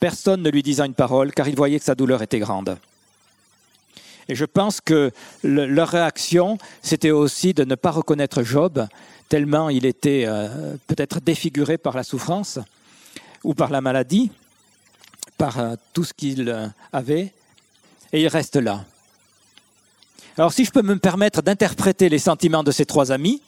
personne 0.00 0.42
ne 0.42 0.50
lui 0.50 0.62
disant 0.62 0.84
une 0.84 0.94
parole 0.94 1.32
car 1.32 1.48
ils 1.48 1.56
voyaient 1.56 1.78
que 1.78 1.84
sa 1.84 1.94
douleur 1.94 2.22
était 2.22 2.40
grande. 2.40 2.76
Et 4.28 4.34
je 4.34 4.44
pense 4.44 4.80
que 4.80 5.12
leur 5.42 5.88
réaction, 5.88 6.58
c'était 6.82 7.10
aussi 7.10 7.54
de 7.54 7.64
ne 7.64 7.74
pas 7.74 7.90
reconnaître 7.90 8.42
Job, 8.42 8.86
tellement 9.28 9.68
il 9.68 9.86
était 9.86 10.24
euh, 10.26 10.76
peut-être 10.86 11.20
défiguré 11.20 11.78
par 11.78 11.96
la 11.96 12.02
souffrance 12.02 12.58
ou 13.44 13.54
par 13.54 13.70
la 13.70 13.80
maladie, 13.80 14.30
par 15.38 15.58
euh, 15.58 15.74
tout 15.92 16.04
ce 16.04 16.14
qu'il 16.14 16.48
euh, 16.48 16.66
avait, 16.92 17.32
et 18.12 18.22
il 18.22 18.28
reste 18.28 18.56
là. 18.56 18.84
Alors 20.36 20.52
si 20.52 20.64
je 20.64 20.70
peux 20.70 20.82
me 20.82 20.96
permettre 20.98 21.42
d'interpréter 21.42 22.08
les 22.08 22.18
sentiments 22.18 22.62
de 22.62 22.70
ces 22.70 22.86
trois 22.86 23.12
amis, 23.12 23.42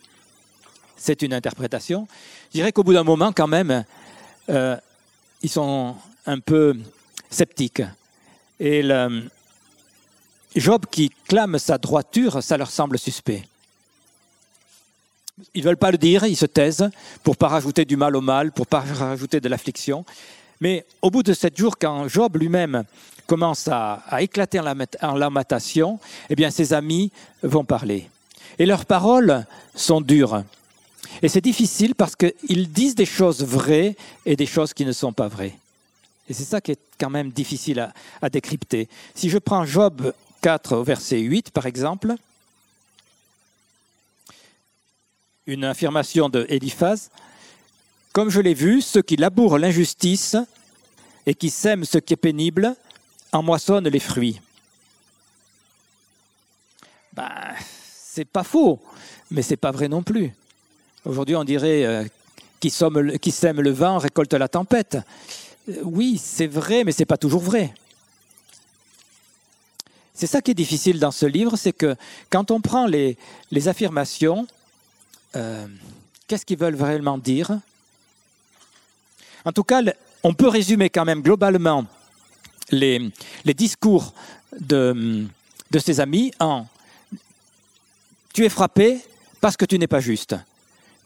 c'est 0.96 1.22
une 1.22 1.34
interprétation, 1.34 2.06
je 2.50 2.58
dirais 2.58 2.72
qu'au 2.72 2.82
bout 2.82 2.92
d'un 2.92 3.04
moment, 3.04 3.32
quand 3.32 3.46
même, 3.48 3.84
ils 4.48 5.50
sont 5.50 5.96
un 6.26 6.40
peu 6.40 6.76
sceptiques. 7.30 7.82
Et 8.60 8.82
Job 10.56 10.86
qui 10.90 11.10
clame 11.26 11.58
sa 11.58 11.78
droiture, 11.78 12.42
ça 12.42 12.56
leur 12.56 12.70
semble 12.70 12.98
suspect. 12.98 13.42
Ils 15.52 15.62
ne 15.62 15.66
veulent 15.66 15.76
pas 15.76 15.90
le 15.90 15.98
dire, 15.98 16.24
ils 16.24 16.36
se 16.36 16.46
taisent 16.46 16.88
pour 17.24 17.36
pas 17.36 17.48
rajouter 17.48 17.84
du 17.84 17.96
mal 17.96 18.14
au 18.14 18.20
mal, 18.20 18.52
pour 18.52 18.68
pas 18.68 18.80
rajouter 18.80 19.40
de 19.40 19.48
l'affliction. 19.48 20.04
Mais 20.60 20.86
au 21.02 21.10
bout 21.10 21.24
de 21.24 21.32
sept 21.32 21.56
jours, 21.56 21.76
quand 21.76 22.06
Job 22.08 22.36
lui-même 22.36 22.84
commence 23.26 23.68
à, 23.68 24.00
éclater 24.20 24.60
en 24.60 25.16
lamentation, 25.16 25.98
eh 26.30 26.36
bien 26.36 26.50
ses 26.50 26.72
amis 26.72 27.10
vont 27.42 27.64
parler. 27.64 28.08
Et 28.58 28.66
leurs 28.66 28.86
paroles 28.86 29.44
sont 29.74 30.00
dures. 30.00 30.44
Et 31.22 31.28
c'est 31.28 31.40
difficile 31.40 31.94
parce 31.94 32.14
qu'ils 32.16 32.70
disent 32.70 32.94
des 32.94 33.06
choses 33.06 33.42
vraies 33.42 33.96
et 34.26 34.36
des 34.36 34.46
choses 34.46 34.74
qui 34.74 34.84
ne 34.84 34.92
sont 34.92 35.12
pas 35.12 35.28
vraies. 35.28 35.56
Et 36.28 36.34
c'est 36.34 36.44
ça 36.44 36.60
qui 36.60 36.72
est 36.72 36.80
quand 36.98 37.10
même 37.10 37.30
difficile 37.30 37.92
à, 38.22 38.30
décrypter. 38.30 38.88
Si 39.14 39.28
je 39.28 39.38
prends 39.38 39.64
Job 39.64 40.12
4 40.40 40.76
au 40.76 40.82
verset 40.82 41.20
8, 41.20 41.50
par 41.50 41.66
exemple, 41.66 42.14
une 45.46 45.64
affirmation 45.64 46.28
de 46.28 46.46
Eliphaz. 46.48 47.10
Comme 48.12 48.30
je 48.30 48.40
l'ai 48.40 48.54
vu, 48.54 48.80
ceux 48.80 49.02
qui 49.02 49.16
labourent 49.16 49.58
l'injustice 49.58 50.36
et 51.26 51.34
qui 51.34 51.50
sèment 51.50 51.84
ce 51.84 51.98
qui 51.98 52.14
est 52.14 52.18
pénible 52.18 52.74
en 53.32 53.42
moissonnent 53.42 53.88
les 53.88 54.00
fruits. 54.00 54.40
Ben, 57.12 57.54
c'est 57.60 58.24
pas 58.24 58.44
faux, 58.44 58.80
mais 59.30 59.42
c'est 59.42 59.56
pas 59.56 59.70
vrai 59.70 59.88
non 59.88 60.02
plus. 60.02 60.32
Aujourd'hui, 61.04 61.36
on 61.36 61.44
dirait 61.44 61.84
euh, 61.84 62.04
qui, 62.60 62.70
sème 62.70 63.60
le 63.60 63.70
vent 63.70 63.98
récolte 63.98 64.32
la 64.32 64.48
tempête. 64.48 64.96
Euh, 65.68 65.80
oui, 65.82 66.18
c'est 66.22 66.46
vrai, 66.46 66.82
mais 66.82 66.92
c'est 66.92 67.04
pas 67.04 67.18
toujours 67.18 67.42
vrai. 67.42 67.74
C'est 70.14 70.26
ça 70.26 70.40
qui 70.40 70.52
est 70.52 70.54
difficile 70.54 70.98
dans 70.98 71.10
ce 71.10 71.26
livre, 71.26 71.56
c'est 71.56 71.74
que 71.74 71.94
quand 72.30 72.50
on 72.50 72.62
prend 72.62 72.86
les, 72.86 73.18
affirmations, 73.66 74.46
euh, 75.36 75.66
qu'est-ce 76.26 76.46
qu'ils 76.46 76.56
veulent 76.56 76.76
vraiment 76.76 77.18
dire? 77.18 77.58
En 79.44 79.52
tout 79.52 79.64
cas, 79.64 79.82
on 80.22 80.32
peut 80.32 80.48
résumer 80.48 80.88
quand 80.88 81.04
même 81.04 81.20
globalement 81.20 81.84
les, 82.70 83.12
discours 83.44 84.14
de, 84.58 85.26
de 85.70 85.78
ses 85.78 86.00
amis 86.00 86.32
en 86.40 86.64
Tu 88.32 88.46
es 88.46 88.48
frappé 88.48 89.00
parce 89.42 89.58
que 89.58 89.66
tu 89.66 89.78
n'es 89.78 89.86
pas 89.86 90.00
juste. 90.00 90.34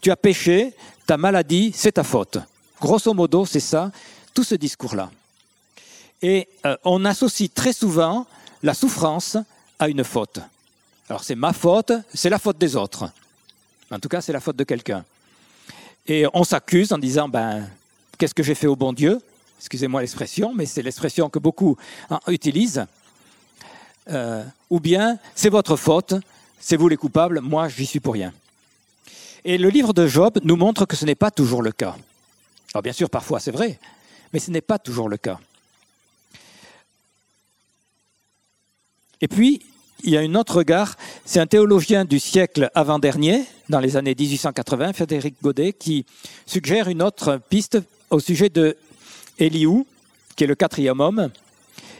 Tu 0.01 0.11
as 0.11 0.17
péché, 0.17 0.75
ta 1.07 1.17
maladie, 1.17 1.73
c'est 1.75 1.93
ta 1.93 2.05
faute. 2.05 2.39
Grosso 2.81 3.13
modo, 3.13 3.45
c'est 3.45 3.61
ça, 3.61 3.91
tout 4.33 4.45
ce 4.45 4.55
discours-là. 4.55 5.11
Et 6.23 6.49
euh, 6.67 6.77
on 6.85 7.05
associe 7.05 7.51
très 7.53 7.73
souvent 7.73 8.27
la 8.63 8.75
souffrance 8.75 9.37
à 9.79 9.89
une 9.89 10.05
faute. 10.05 10.41
Alors 11.09 11.25
c'est 11.25 11.35
ma 11.35 11.53
faute, 11.53 11.93
c'est 12.13 12.31
la 12.31 12.39
faute 12.39 12.59
des 12.59 12.77
autres. 12.77 13.11
En 13.91 13.99
tout 13.99 14.09
cas, 14.09 14.21
c'est 14.21 14.33
la 14.33 14.41
faute 14.41 14.57
de 14.57 14.65
quelqu'un. 14.65 15.05
Et 16.07 16.27
on 16.35 16.45
s'accuse 16.45 16.93
en 16.93 16.99
disant, 16.99 17.29
ben, 17.29 17.69
qu'est-ce 18.17 18.35
que 18.35 18.43
j'ai 18.43 18.55
fait 18.55 18.67
au 18.67 18.77
bon 18.77 18.93
Dieu? 18.93 19.21
Excusez-moi 19.59 20.01
l'expression, 20.01 20.53
mais 20.55 20.67
c'est 20.67 20.83
l'expression 20.83 21.29
que 21.31 21.39
beaucoup 21.39 21.77
hein, 22.11 22.21
utilisent. 22.29 22.85
Euh, 24.11 24.45
ou 24.71 24.81
bien, 24.81 25.19
c'est 25.35 25.51
votre 25.51 25.77
faute, 25.77 26.15
c'est 26.61 26.77
vous 26.77 26.89
les 26.89 26.97
coupables, 26.97 27.41
moi, 27.41 27.69
j'y 27.69 27.87
suis 27.87 28.01
pour 28.01 28.15
rien. 28.15 28.33
Et 29.49 29.57
le 29.57 29.71
livre 29.71 29.95
de 29.95 30.07
Job 30.07 30.39
nous 30.45 30.57
montre 30.57 30.85
que 30.85 30.95
ce 30.95 31.07
n'est 31.07 31.15
pas 31.15 31.31
toujours 31.31 31.63
le 31.63 31.73
cas. 31.73 31.97
Alors 32.75 32.83
bien 32.83 32.93
sûr, 32.93 33.09
parfois 33.09 33.41
c'est 33.41 33.51
vrai, 33.51 33.81
mais 34.31 34.41
ce 34.41 34.51
n'est 34.51 34.61
pas 34.61 34.79
toujours 34.79 35.09
le 35.09 35.17
cas. 35.17 35.41
Et 39.23 39.27
puis, 39.27 39.63
il 40.05 40.11
y 40.11 40.19
a 40.19 40.21
un 40.21 40.35
autre 40.35 40.57
regard, 40.57 40.97
c'est 41.25 41.41
un 41.41 41.47
théologien 41.47 42.05
du 42.05 42.19
siècle 42.19 42.71
avant-dernier, 42.75 43.43
dans 43.71 43.81
les 43.81 43.97
années 43.97 44.15
1880, 44.15 44.93
Frédéric 44.93 45.37
Godet, 45.43 45.73
qui 45.73 46.05
suggère 46.45 46.89
une 46.89 47.01
autre 47.01 47.41
piste 47.49 47.79
au 48.11 48.21
sujet 48.21 48.51
de 48.51 48.77
qui 49.39 50.45
est 50.45 50.47
le 50.47 50.57
quatrième 50.57 51.01
homme. 51.01 51.31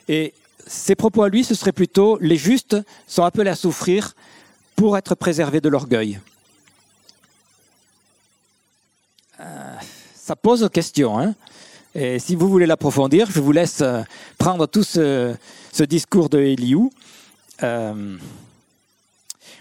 Et 0.07 0.35
ses 0.67 0.97
propos 0.97 1.23
à 1.23 1.31
lui, 1.31 1.45
ce 1.45 1.55
serait 1.55 1.73
plutôt 1.73 2.19
les 2.21 2.37
justes 2.37 2.77
sont 3.07 3.23
appelés 3.23 3.49
à 3.49 3.57
souffrir 3.57 4.15
pour 4.77 4.99
être 4.99 5.15
préservés 5.15 5.63
de 5.63 5.71
l'orgueil. 5.71 6.17
Euh, 6.17 6.19
ça 10.15 10.37
pose 10.37 10.69
question. 10.73 11.19
Hein 11.19 11.35
et 11.95 12.19
si 12.19 12.37
vous 12.37 12.49
voulez 12.49 12.67
l'approfondir, 12.67 13.31
je 13.31 13.41
vous 13.41 13.53
laisse 13.53 13.81
euh, 13.81 14.03
prendre 14.37 14.67
tout 14.67 14.85
ce, 14.85 15.35
discours 15.81 16.29
de 16.29 16.39
Eliou. 16.39 16.93
Euh, 17.63 18.17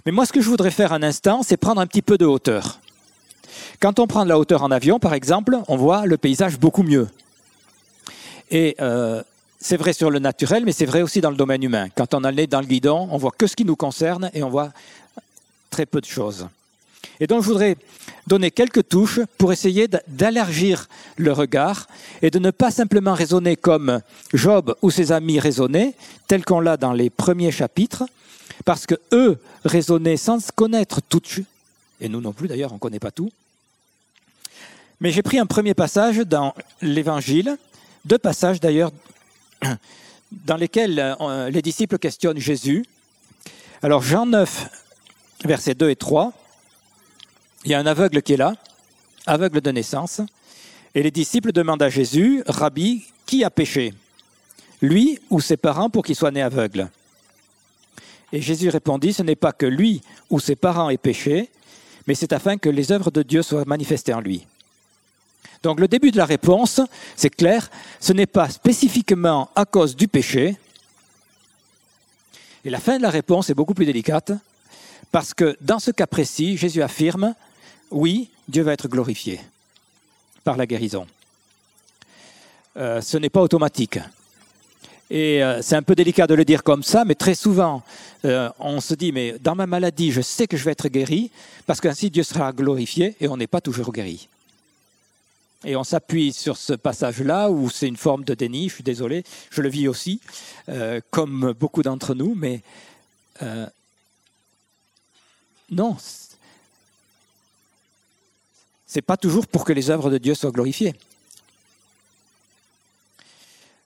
mais 0.06 0.12
moi, 0.12 0.26
ce 0.26 0.34
que 0.34 0.42
je 0.42 0.50
voudrais 0.50 0.72
faire 0.72 0.94
un 0.94 1.04
instant, 1.04 1.42
c'est 1.42 1.58
prendre 1.58 1.82
un 1.82 1.88
petit 1.88 2.02
peu 2.02 2.18
de 2.18 2.26
hauteur. 2.26 2.80
Quand 3.80 4.00
on 4.00 4.08
prend 4.08 4.24
de 4.24 4.30
la 4.30 4.38
hauteur 4.38 4.62
en 4.62 4.72
avion, 4.72 5.00
par 5.00 5.14
exemple, 5.14 5.58
on 5.68 5.78
voit 5.78 6.06
le 6.06 6.18
paysage 6.18 6.60
beaucoup 6.60 6.84
mieux. 6.84 7.08
Et 8.52 8.76
euh, 8.82 9.24
c'est 9.60 9.78
vrai 9.78 9.94
sur 9.94 10.12
le 10.12 10.20
naturel, 10.20 10.64
mais 10.66 10.74
c'est 10.74 10.86
vrai 10.86 11.02
aussi 11.02 11.22
dans 11.22 11.32
le 11.32 11.38
domaine 11.38 11.64
humain. 11.64 11.88
Quand 11.96 12.14
on 12.14 12.24
est 12.24 12.48
dans 12.48 12.62
le 12.62 12.68
guidon, 12.68 13.08
on 13.12 13.18
voit 13.18 13.32
que 13.36 13.48
ce 13.48 13.56
qui 13.56 13.66
nous 13.66 13.76
concerne 13.76 14.30
et 14.34 14.44
on 14.44 14.50
voit 14.50 14.72
très 15.70 15.86
peu 15.86 16.02
de 16.02 16.06
choses. 16.06 16.48
Et 17.20 17.28
donc 17.28 17.44
je 17.44 17.48
voudrais 17.48 17.78
donner 18.28 18.52
quelques 18.52 18.88
touches 18.88 19.22
pour 19.38 19.52
essayer 19.52 19.88
d'élargir 20.08 20.88
le 21.16 21.32
regard 21.32 21.88
et 22.22 22.30
de 22.30 22.40
ne 22.40 22.52
pas 22.52 22.72
simplement 22.72 23.14
raisonner 23.14 23.56
comme 23.56 24.02
Job 24.34 24.76
ou 24.82 24.92
ses 24.92 25.12
amis 25.12 25.40
raisonnaient, 25.40 25.94
tel 26.28 26.44
qu'on 26.44 26.60
l'a 26.60 26.78
dans 26.78 26.94
les 26.94 27.10
premiers 27.10 27.52
chapitres, 27.52 28.04
parce 28.66 28.86
que 28.86 28.96
eux 29.14 29.40
raisonnaient 29.64 30.18
sans 30.18 30.52
connaître 30.52 31.02
tout, 31.02 31.22
et 32.02 32.10
nous 32.10 32.22
non 32.22 32.34
plus 32.34 32.48
d'ailleurs, 32.48 32.72
on 32.72 32.76
ne 32.76 32.80
connaît 32.80 33.00
pas 33.00 33.12
tout. 33.12 33.32
Mais 35.00 35.12
j'ai 35.12 35.22
pris 35.22 35.40
un 35.40 35.46
premier 35.46 35.74
passage 35.74 36.18
dans 36.18 36.54
l'Évangile, 36.82 37.58
deux 38.06 38.18
passages 38.18 38.60
d'ailleurs 38.60 38.92
dans 40.32 40.58
lesquels 40.58 41.16
euh, 41.22 41.50
les 41.50 41.62
disciples 41.62 41.98
questionnent 41.98 42.40
Jésus. 42.40 42.84
Alors 43.84 44.02
Jean 44.02 44.26
9, 44.26 44.70
versets 45.46 45.76
2 45.76 45.92
et 45.92 45.96
3, 45.96 46.34
il 47.66 47.72
y 47.72 47.74
a 47.74 47.80
un 47.80 47.86
aveugle 47.86 48.22
qui 48.22 48.34
est 48.34 48.38
là, 48.38 48.56
aveugle 49.26 49.62
de 49.62 49.72
naissance, 49.72 50.22
et 50.96 51.04
les 51.04 51.12
disciples 51.12 51.52
demandent 51.52 51.84
à 51.84 51.90
Jésus, 51.90 52.44
Rabbi, 52.48 53.06
qui 53.26 53.44
a 53.44 53.50
péché? 53.50 53.94
Lui 54.82 55.20
ou 55.30 55.42
ses 55.42 55.58
parents 55.58 55.90
pour 55.90 56.04
qu'il 56.04 56.16
soit 56.16 56.32
né 56.32 56.42
aveugle 56.42 56.90
Et 58.32 58.42
Jésus 58.42 58.70
répondit, 58.70 59.14
ce 59.14 59.24
n'est 59.24 59.36
pas 59.36 59.52
que 59.52 59.66
lui 59.66 60.02
ou 60.30 60.40
ses 60.40 60.56
parents 60.56 60.90
aient 60.90 60.98
péché, 60.98 61.50
mais 62.08 62.16
c'est 62.16 62.34
afin 62.34 62.58
que 62.58 62.70
les 62.70 62.92
œuvres 62.92 63.12
de 63.12 63.22
Dieu 63.22 63.42
soient 63.42 63.66
manifestées 63.66 64.14
en 64.14 64.22
lui. 64.22 64.48
Donc 65.64 65.80
le 65.80 65.88
début 65.88 66.12
de 66.12 66.18
la 66.18 66.26
réponse, 66.26 66.82
c'est 67.16 67.30
clair, 67.30 67.70
ce 68.00 68.14
n'est 68.14 68.28
pas 68.28 68.50
spécifiquement 68.50 69.50
à 69.56 69.66
cause 69.66 69.96
du 69.96 70.08
péché. 70.08 70.58
Et 72.64 72.70
la 72.70 72.80
fin 72.80 72.98
de 72.98 73.04
la 73.04 73.10
réponse 73.10 73.50
est 73.50 73.56
beaucoup 73.56 73.74
plus 73.74 73.86
délicate, 73.86 74.32
parce 75.12 75.34
que 75.34 75.58
dans 75.62 75.80
ce 75.80 75.92
cas 75.92 76.08
précis, 76.08 76.58
Jésus 76.58 76.82
affirme, 76.82 77.34
oui, 77.92 78.30
Dieu 78.48 78.64
va 78.64 78.74
être 78.74 78.88
glorifié 78.88 79.40
par 80.44 80.58
la 80.58 80.66
guérison. 80.66 81.08
Euh, 82.78 83.02
ce 83.02 83.18
n'est 83.18 83.30
pas 83.30 83.42
automatique. 83.42 84.00
Et 85.10 85.42
euh, 85.42 85.62
c'est 85.62 85.76
un 85.76 85.84
peu 85.84 85.96
délicat 85.96 86.28
de 86.28 86.36
le 86.36 86.46
dire 86.46 86.64
comme 86.64 86.84
ça, 86.84 87.06
mais 87.06 87.16
très 87.16 87.34
souvent, 87.34 87.82
euh, 88.26 88.50
on 88.60 88.82
se 88.82 88.94
dit, 88.94 89.12
mais 89.12 89.38
dans 89.40 89.56
ma 89.56 89.66
maladie, 89.66 90.12
je 90.12 90.22
sais 90.22 90.48
que 90.48 90.58
je 90.58 90.64
vais 90.64 90.72
être 90.72 90.90
guéri, 90.90 91.32
parce 91.66 91.82
qu'ainsi 91.82 92.10
Dieu 92.10 92.24
sera 92.24 92.52
glorifié, 92.52 93.16
et 93.20 93.28
on 93.28 93.38
n'est 93.38 93.48
pas 93.48 93.62
toujours 93.62 93.92
guéri. 93.92 94.28
Et 95.66 95.76
on 95.76 95.84
s'appuie 95.84 96.34
sur 96.34 96.56
ce 96.58 96.74
passage-là, 96.74 97.50
où 97.50 97.70
c'est 97.70 97.88
une 97.88 97.98
forme 97.98 98.24
de 98.24 98.34
déni, 98.34 98.70
je 98.70 98.76
suis 98.76 98.84
désolé, 98.84 99.24
je 99.50 99.62
le 99.62 99.70
vis 99.70 99.88
aussi, 99.88 100.22
comme 101.10 101.54
beaucoup 101.60 101.82
d'entre 101.82 102.14
nous, 102.14 102.36
mais 102.36 102.62
non, 105.72 105.98
n'est 108.98 109.02
pas 109.04 109.18
toujours 109.18 109.46
pour 109.46 109.64
que 109.64 109.74
les 109.74 109.90
œuvres 109.90 110.10
de 110.10 110.18
Dieu 110.18 110.34
soient 110.34 110.52
glorifiées. 110.52 110.96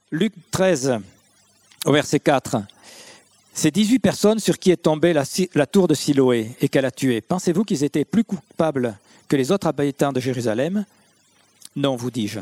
Luc 0.10 0.34
13, 0.52 1.00
au 1.86 1.92
verset 1.92 2.20
4. 2.20 2.58
Ces 3.54 3.72
18 3.72 4.00
personnes 4.00 4.40
sur 4.40 4.58
qui 4.58 4.72
est 4.72 4.78
tombée 4.78 5.14
la, 5.14 5.26
tour 5.66 5.90
de 5.90 5.94
Siloé 5.94 6.56
et 6.62 6.70
qu'elle 6.70 6.86
a 6.86 6.92
tué, 6.92 7.20
pensez-vous 7.20 7.66
qu'ils 7.66 7.84
étaient 7.84 8.06
plus 8.06 8.24
coupables 8.24 8.98
que 9.28 9.36
les 9.36 9.52
autres 9.52 9.68
habitants 9.68 10.14
de 10.14 10.22
Jérusalem? 10.22 10.86
Non, 11.76 11.98
vous 11.98 12.12
dis-je. 12.12 12.40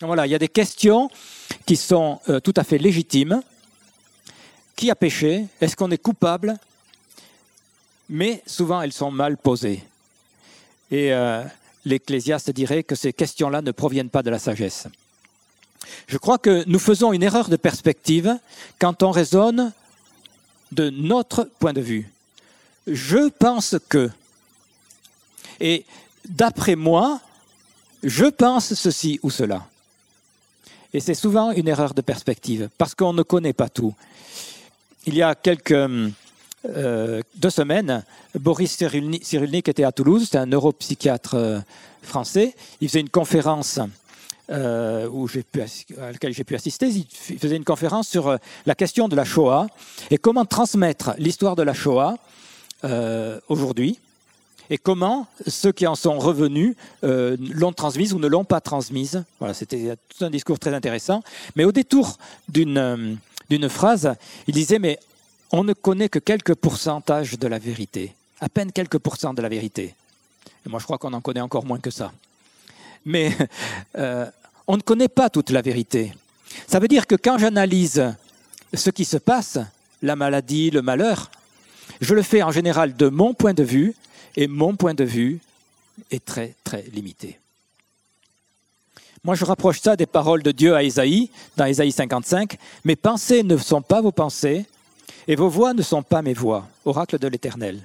Voilà, 0.00 0.26
il 0.26 0.30
y 0.30 0.34
a 0.34 0.38
des 0.38 0.48
questions 0.48 1.08
qui 1.64 1.76
sont 1.76 2.20
euh, 2.28 2.40
tout 2.40 2.54
à 2.56 2.64
fait 2.64 2.78
légitimes. 2.78 3.42
Qui 4.74 4.90
a 4.90 4.96
péché? 4.96 5.46
Est-ce 5.60 5.76
qu'on 5.76 5.90
est 5.92 5.98
coupable? 5.98 6.58
Mais 8.08 8.42
souvent, 8.44 8.82
elles 8.82 8.92
sont 8.92 9.12
mal 9.12 9.36
posées. 9.36 9.84
Et 10.94 11.12
euh, 11.12 11.42
l'Ecclésiaste 11.84 12.52
dirait 12.52 12.84
que 12.84 12.94
ces 12.94 13.12
questions-là 13.12 13.62
ne 13.62 13.72
proviennent 13.72 14.10
pas 14.10 14.22
de 14.22 14.30
la 14.30 14.38
sagesse. 14.38 14.86
Je 16.06 16.18
crois 16.18 16.38
que 16.38 16.62
nous 16.68 16.78
faisons 16.78 17.12
une 17.12 17.24
erreur 17.24 17.48
de 17.48 17.56
perspective 17.56 18.38
quand 18.78 19.02
on 19.02 19.10
raisonne 19.10 19.72
de 20.70 20.90
notre 20.90 21.50
point 21.58 21.72
de 21.72 21.80
vue. 21.80 22.08
Je 22.86 23.28
pense 23.28 23.74
que. 23.88 24.08
Et 25.58 25.84
d'après 26.28 26.76
moi, 26.76 27.20
je 28.04 28.26
pense 28.26 28.74
ceci 28.74 29.18
ou 29.24 29.30
cela. 29.30 29.66
Et 30.92 31.00
c'est 31.00 31.14
souvent 31.14 31.50
une 31.50 31.66
erreur 31.66 31.92
de 31.92 32.02
perspective, 32.02 32.68
parce 32.78 32.94
qu'on 32.94 33.14
ne 33.14 33.24
connaît 33.24 33.52
pas 33.52 33.68
tout. 33.68 33.96
Il 35.06 35.16
y 35.16 35.22
a 35.22 35.34
quelques 35.34 35.74
euh, 36.66 37.20
deux 37.36 37.50
semaines, 37.50 38.04
Boris 38.38 38.76
Cyrulnik 38.76 39.68
était 39.68 39.84
à 39.84 39.92
Toulouse, 39.92 40.28
c'est 40.30 40.38
un 40.38 40.46
neuropsychiatre 40.46 41.34
euh, 41.34 41.60
français. 42.02 42.54
Il 42.80 42.88
faisait 42.88 43.00
une 43.00 43.10
conférence 43.10 43.78
euh, 44.50 45.08
à 46.00 46.12
laquelle 46.12 46.32
j'ai 46.32 46.44
pu 46.44 46.54
assister. 46.54 46.88
Il 46.88 47.38
faisait 47.38 47.56
une 47.56 47.64
conférence 47.64 48.08
sur 48.08 48.38
la 48.66 48.74
question 48.74 49.08
de 49.08 49.16
la 49.16 49.24
Shoah 49.24 49.66
et 50.10 50.18
comment 50.18 50.44
transmettre 50.44 51.14
l'histoire 51.18 51.56
de 51.56 51.62
la 51.62 51.74
Shoah 51.74 52.16
aujourd'hui 53.48 53.98
et 54.68 54.76
comment 54.76 55.26
ceux 55.46 55.72
qui 55.72 55.86
en 55.86 55.94
sont 55.94 56.18
revenus 56.18 56.76
l'ont 57.02 57.72
transmise 57.72 58.12
ou 58.12 58.18
ne 58.18 58.26
l'ont 58.26 58.44
pas 58.44 58.60
transmise. 58.60 59.24
Voilà, 59.38 59.54
c'était 59.54 59.96
un 60.20 60.30
discours 60.30 60.58
très 60.58 60.74
intéressant. 60.74 61.22
Mais 61.56 61.64
au 61.64 61.72
détour 61.72 62.18
d'une 62.50 63.18
phrase, 63.70 64.14
il 64.46 64.52
disait 64.52 64.78
mais 64.78 64.98
on 65.54 65.62
ne 65.62 65.72
connaît 65.72 66.08
que 66.08 66.18
quelques 66.18 66.56
pourcentages 66.56 67.38
de 67.38 67.46
la 67.46 67.60
vérité, 67.60 68.12
à 68.40 68.48
peine 68.48 68.72
quelques 68.72 68.98
pourcents 68.98 69.32
de 69.32 69.40
la 69.40 69.48
vérité. 69.48 69.94
Et 70.66 70.68
moi, 70.68 70.80
je 70.80 70.84
crois 70.84 70.98
qu'on 70.98 71.12
en 71.12 71.20
connaît 71.20 71.40
encore 71.40 71.64
moins 71.64 71.78
que 71.78 71.92
ça. 71.92 72.12
Mais 73.04 73.30
euh, 73.96 74.26
on 74.66 74.76
ne 74.76 74.82
connaît 74.82 75.08
pas 75.08 75.30
toute 75.30 75.50
la 75.50 75.62
vérité. 75.62 76.12
Ça 76.66 76.80
veut 76.80 76.88
dire 76.88 77.06
que 77.06 77.14
quand 77.14 77.38
j'analyse 77.38 78.02
ce 78.74 78.90
qui 78.90 79.04
se 79.04 79.16
passe, 79.16 79.60
la 80.02 80.16
maladie, 80.16 80.70
le 80.70 80.82
malheur, 80.82 81.30
je 82.00 82.14
le 82.14 82.22
fais 82.22 82.42
en 82.42 82.50
général 82.50 82.96
de 82.96 83.08
mon 83.08 83.32
point 83.32 83.54
de 83.54 83.62
vue, 83.62 83.94
et 84.36 84.48
mon 84.48 84.74
point 84.74 84.94
de 84.94 85.04
vue 85.04 85.38
est 86.10 86.24
très, 86.24 86.56
très 86.64 86.82
limité. 86.92 87.38
Moi, 89.22 89.36
je 89.36 89.44
rapproche 89.44 89.80
ça 89.80 89.94
des 89.94 90.06
paroles 90.06 90.42
de 90.42 90.50
Dieu 90.50 90.74
à 90.74 90.82
Isaïe, 90.82 91.30
dans 91.56 91.66
Isaïe 91.66 91.92
55. 91.92 92.58
Mes 92.84 92.96
pensées 92.96 93.44
ne 93.44 93.56
sont 93.56 93.82
pas 93.82 94.00
vos 94.00 94.10
pensées, 94.10 94.66
et 95.26 95.36
vos 95.36 95.48
voix 95.48 95.74
ne 95.74 95.82
sont 95.82 96.02
pas 96.02 96.22
mes 96.22 96.34
voix, 96.34 96.66
oracle 96.84 97.18
de 97.18 97.28
l'Éternel. 97.28 97.80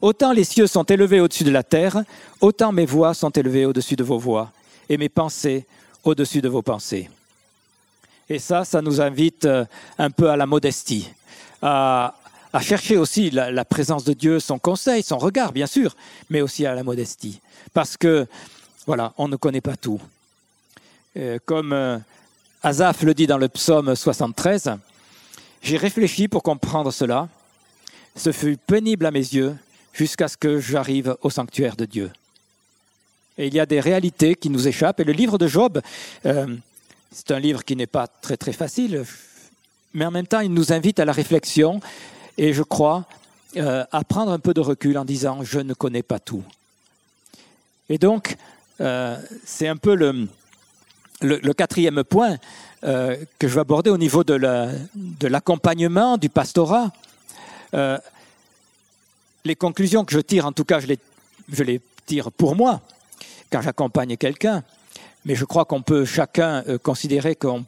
Autant 0.00 0.32
les 0.32 0.44
cieux 0.44 0.66
sont 0.66 0.84
élevés 0.84 1.20
au-dessus 1.20 1.44
de 1.44 1.50
la 1.50 1.62
terre, 1.62 2.02
autant 2.40 2.72
mes 2.72 2.86
voix 2.86 3.14
sont 3.14 3.30
élevées 3.30 3.66
au-dessus 3.66 3.96
de 3.96 4.04
vos 4.04 4.18
voix, 4.18 4.50
et 4.88 4.98
mes 4.98 5.08
pensées 5.08 5.66
au-dessus 6.02 6.40
de 6.40 6.48
vos 6.48 6.62
pensées. 6.62 7.08
Et 8.28 8.38
ça, 8.38 8.64
ça 8.64 8.80
nous 8.80 9.00
invite 9.00 9.44
euh, 9.44 9.64
un 9.98 10.10
peu 10.10 10.30
à 10.30 10.36
la 10.36 10.46
modestie, 10.46 11.10
à, 11.62 12.14
chercher 12.60 12.96
aussi 12.96 13.30
la, 13.30 13.64
présence 13.64 14.04
de 14.04 14.12
Dieu, 14.12 14.40
son 14.40 14.58
conseil, 14.58 15.02
son 15.02 15.18
regard, 15.18 15.52
bien 15.52 15.66
sûr, 15.66 15.96
mais 16.30 16.40
aussi 16.40 16.64
à 16.66 16.74
la 16.74 16.82
modestie. 16.82 17.40
Parce 17.72 17.96
que, 17.96 18.26
voilà, 18.86 19.12
on 19.18 19.28
ne 19.28 19.36
connaît 19.36 19.60
pas 19.60 19.76
tout. 19.76 20.00
Euh, 21.16 21.38
comme 21.44 21.72
euh, 21.72 21.98
Asaph 22.62 23.02
le 23.02 23.12
dit 23.12 23.26
dans 23.26 23.38
le 23.38 23.48
psaume 23.48 23.94
73, 23.94 24.70
j'ai 25.64 25.78
réfléchi 25.78 26.28
pour 26.28 26.42
comprendre 26.42 26.92
cela. 26.92 27.28
Ce 28.16 28.32
fut 28.32 28.58
pénible 28.58 29.06
à 29.06 29.10
mes 29.10 29.18
yeux 29.18 29.56
jusqu'à 29.94 30.28
ce 30.28 30.36
que 30.36 30.60
j'arrive 30.60 31.16
au 31.22 31.30
sanctuaire 31.30 31.74
de 31.74 31.86
Dieu. 31.86 32.10
Et 33.38 33.46
il 33.46 33.54
y 33.54 33.60
a 33.60 33.66
des 33.66 33.80
réalités 33.80 34.34
qui 34.34 34.50
nous 34.50 34.68
échappent. 34.68 35.00
Et 35.00 35.04
le 35.04 35.12
livre 35.12 35.38
de 35.38 35.48
Job, 35.48 35.80
euh, 36.26 36.54
c'est 37.10 37.30
un 37.30 37.38
livre 37.38 37.64
qui 37.64 37.76
n'est 37.76 37.86
pas 37.86 38.06
très 38.06 38.36
très 38.36 38.52
facile, 38.52 39.04
mais 39.94 40.04
en 40.04 40.10
même 40.10 40.26
temps, 40.26 40.40
il 40.40 40.52
nous 40.52 40.72
invite 40.72 41.00
à 41.00 41.06
la 41.06 41.12
réflexion 41.12 41.80
et 42.36 42.52
je 42.52 42.62
crois 42.62 43.06
euh, 43.56 43.84
à 43.90 44.04
prendre 44.04 44.32
un 44.32 44.38
peu 44.38 44.52
de 44.52 44.60
recul 44.60 44.98
en 44.98 45.04
disant 45.06 45.42
je 45.42 45.60
ne 45.60 45.72
connais 45.72 46.02
pas 46.02 46.18
tout. 46.18 46.44
Et 47.88 47.96
donc, 47.96 48.36
euh, 48.80 49.16
c'est 49.44 49.68
un 49.68 49.76
peu 49.76 49.94
le, 49.94 50.28
le, 51.22 51.52
quatrième 51.54 52.04
point 52.04 52.36
que 52.84 53.48
je 53.48 53.54
vais 53.54 53.60
aborder 53.60 53.90
au 53.90 53.98
niveau 53.98 54.24
de 54.24 55.26
l'accompagnement, 55.26 56.18
du 56.18 56.28
pastorat 56.28 56.92
les 59.44 59.56
conclusions 59.56 60.04
que 60.04 60.12
je 60.12 60.20
tire, 60.20 60.46
en 60.46 60.52
tout 60.52 60.64
cas, 60.64 60.80
je 60.80 61.62
les, 61.62 61.80
tire 62.06 62.32
pour 62.32 62.56
moi, 62.56 62.80
quand 63.50 63.62
j'accompagne 63.62 64.16
quelqu'un. 64.16 64.62
Mais 65.24 65.34
je 65.34 65.44
crois 65.44 65.64
qu'on 65.64 65.82
peut 65.82 66.04
chacun 66.04 66.62
euh, 66.68 66.78
considérer 66.78 67.34
qu'on 67.34 67.64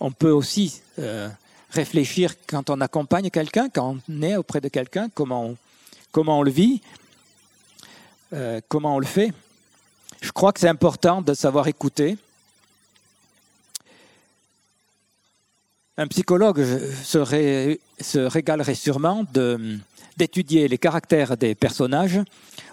on 0.00 0.12
peut 0.12 0.30
aussi 0.30 0.80
euh, 0.98 1.28
réfléchir 1.70 2.34
quand 2.46 2.70
on 2.70 2.80
accompagne 2.80 3.30
quelqu'un, 3.30 3.68
quand 3.68 3.96
on 4.08 4.22
est 4.22 4.36
auprès 4.36 4.60
de 4.60 4.68
quelqu'un, 4.68 5.08
comment 5.12 5.46
on, 5.46 5.56
comment 6.12 6.38
on 6.38 6.42
le 6.42 6.52
vit, 6.52 6.80
euh, 8.32 8.60
comment 8.68 8.96
on 8.96 8.98
le 9.00 9.06
fait. 9.06 9.32
Je 10.20 10.30
crois 10.30 10.52
que 10.52 10.60
c'est 10.60 10.68
important 10.68 11.20
de 11.20 11.34
savoir 11.34 11.66
écouter. 11.66 12.16
Un 15.96 16.08
psychologue 16.08 16.66
se, 17.04 18.18
régalerait 18.18 18.74
sûrement 18.74 19.24
d'étudier 20.16 20.66
les 20.66 20.76
caractères 20.76 21.36
des 21.36 21.54
personnages 21.54 22.20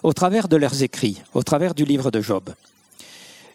au 0.02 0.12
travers 0.12 0.48
de 0.48 0.56
leurs 0.56 0.82
écrits, 0.82 1.22
au 1.36 1.44
travers 1.44 1.76
du 1.76 1.86
livre 1.86 2.10
de 2.10 2.20
Job. 2.20 2.50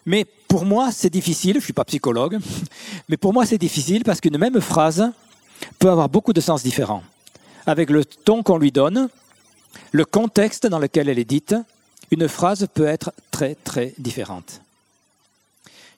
Mais 0.05 0.23
pour 0.47 0.63
moi, 0.63 0.93
c'est 0.93 1.09
difficile, 1.09 1.55
je 1.55 1.57
ne 1.57 1.63
suis 1.63 1.73
pas 1.73 1.83
psychologue, 1.83 2.39
mais 3.09 3.17
pour 3.17 3.33
moi, 3.33 3.45
c'est 3.45 3.57
difficile 3.57 4.05
parce 4.05 4.21
qu'une 4.21 4.37
même 4.37 4.61
phrase 4.61 5.11
peut 5.79 5.89
avoir 5.89 6.07
beaucoup 6.07 6.31
de 6.31 6.39
sens 6.39 6.63
différents. 6.63 7.03
Avec 7.65 7.89
le 7.89 8.05
ton 8.05 8.43
qu'on 8.43 8.57
lui 8.57 8.71
donne, 8.71 9.09
le 9.91 10.05
contexte 10.05 10.65
dans 10.65 10.79
lequel 10.79 11.09
elle 11.09 11.19
est 11.19 11.25
dite, 11.25 11.55
une 12.09 12.29
phrase 12.29 12.65
peut 12.73 12.87
être 12.87 13.11
très, 13.31 13.55
très 13.55 13.93
différente. 13.97 14.61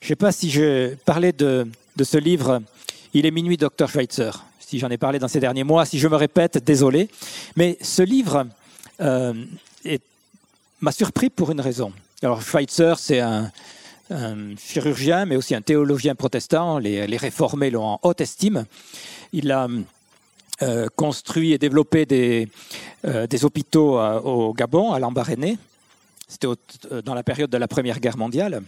Je 0.00 0.06
ne 0.06 0.08
sais 0.08 0.16
pas 0.16 0.32
si 0.32 0.50
je 0.50 0.96
parlais 1.04 1.30
de 1.30 1.68
ce 2.02 2.18
livre 2.18 2.62
Il 3.12 3.26
est 3.26 3.30
minuit, 3.30 3.56
docteur 3.56 3.88
Schweitzer 3.88 4.32
si 4.70 4.78
j'en 4.78 4.88
ai 4.88 4.98
parlé 4.98 5.18
dans 5.18 5.26
ces 5.26 5.40
derniers 5.40 5.64
mois. 5.64 5.84
Si 5.84 5.98
je 5.98 6.06
me 6.06 6.14
répète, 6.14 6.58
désolé. 6.58 7.08
Mais 7.56 7.76
ce 7.82 8.02
livre 8.02 8.46
euh, 9.00 9.34
m'a 10.80 10.92
surpris 10.92 11.28
pour 11.28 11.50
une 11.50 11.60
raison. 11.60 11.92
Alors, 12.22 12.40
Schweitzer, 12.40 12.94
c'est 12.98 13.18
un, 13.18 13.50
chirurgien, 14.58 15.26
mais 15.26 15.34
aussi 15.34 15.56
un 15.56 15.60
théologien 15.60 16.14
protestant. 16.14 16.78
Les, 16.78 17.16
réformés 17.16 17.70
l'ont 17.70 17.84
en 17.84 18.00
haute 18.02 18.20
estime. 18.20 18.64
Il 19.32 19.50
a 19.50 19.66
euh, 20.62 20.86
construit 20.94 21.52
et 21.52 21.58
développé 21.58 22.06
des, 22.06 22.48
euh, 23.06 23.26
hôpitaux 23.42 23.98
au 23.98 24.52
Gabon, 24.54 24.92
à 24.92 25.00
Lambaréné. 25.00 25.58
C'était 26.28 26.46
dans 27.04 27.14
la 27.14 27.24
période 27.24 27.50
de 27.50 27.58
la 27.58 27.66
Première 27.66 27.98
Guerre 27.98 28.16
mondiale. 28.16 28.62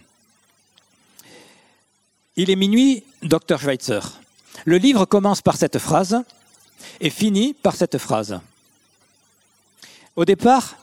Il 2.34 2.50
est 2.50 2.56
minuit, 2.56 3.04
docteur 3.22 3.60
Schweitzer. 3.60 4.21
Le 4.64 4.76
livre 4.76 5.04
commence 5.04 5.42
par 5.42 5.56
cette 5.56 5.78
phrase 5.78 6.22
et 7.00 7.10
finit 7.10 7.54
par 7.54 7.74
cette 7.74 7.98
phrase. 7.98 8.40
Au 10.16 10.24
départ, 10.24 10.76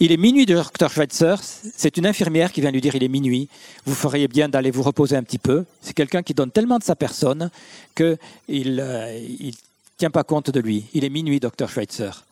il 0.00 0.12
est 0.12 0.16
minuit 0.16 0.46
de 0.46 0.54
Dr. 0.54 0.90
Schweitzer, 0.90 1.36
c'est 1.42 1.96
une 1.96 2.06
infirmière 2.06 2.52
qui 2.52 2.60
vient 2.60 2.70
lui 2.70 2.80
dire 2.80 2.94
il 2.94 3.02
est 3.02 3.08
minuit, 3.08 3.48
vous 3.84 3.94
feriez 3.94 4.28
bien 4.28 4.48
d'aller 4.48 4.70
vous 4.70 4.82
reposer 4.82 5.16
un 5.16 5.24
petit 5.24 5.38
peu. 5.38 5.64
C'est 5.80 5.94
quelqu'un 5.94 6.22
qui 6.22 6.34
donne 6.34 6.52
tellement 6.52 6.78
de 6.78 6.84
sa 6.84 6.94
personne 6.94 7.50
qu'il 7.96 8.16
ne 8.54 8.80
euh, 8.80 9.50
tient 9.96 10.10
pas 10.10 10.22
compte 10.22 10.50
de 10.50 10.60
lui. 10.60 10.84
Il 10.94 11.04
est 11.04 11.08
minuit, 11.08 11.40
Dr. 11.40 11.68
Schweitzer. 11.68 12.24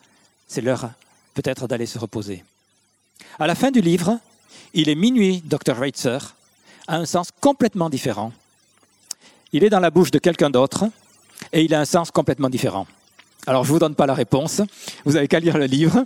C'est 0.46 0.60
l'heure 0.60 0.90
peut-être 1.34 1.66
d'aller 1.66 1.86
se 1.86 1.98
reposer. 1.98 2.44
À 3.38 3.46
la 3.46 3.54
fin 3.54 3.70
du 3.70 3.80
livre, 3.80 4.18
il 4.72 4.88
est 4.88 4.94
minuit, 4.94 5.42
Dr. 5.44 5.74
Schweitzer, 5.74 6.18
a 6.86 6.96
un 6.96 7.06
sens 7.06 7.30
complètement 7.40 7.90
différent 7.90 8.32
il 9.56 9.64
est 9.64 9.70
dans 9.70 9.80
la 9.80 9.90
bouche 9.90 10.10
de 10.10 10.18
quelqu'un 10.18 10.50
d'autre 10.50 10.84
et 11.52 11.62
il 11.62 11.74
a 11.74 11.80
un 11.80 11.84
sens 11.84 12.10
complètement 12.10 12.50
différent. 12.50 12.86
Alors 13.46 13.64
je 13.64 13.70
ne 13.70 13.72
vous 13.74 13.78
donne 13.78 13.94
pas 13.94 14.06
la 14.06 14.14
réponse, 14.14 14.60
vous 15.04 15.12
n'avez 15.12 15.28
qu'à 15.28 15.40
lire 15.40 15.56
le 15.56 15.64
livre. 15.64 16.04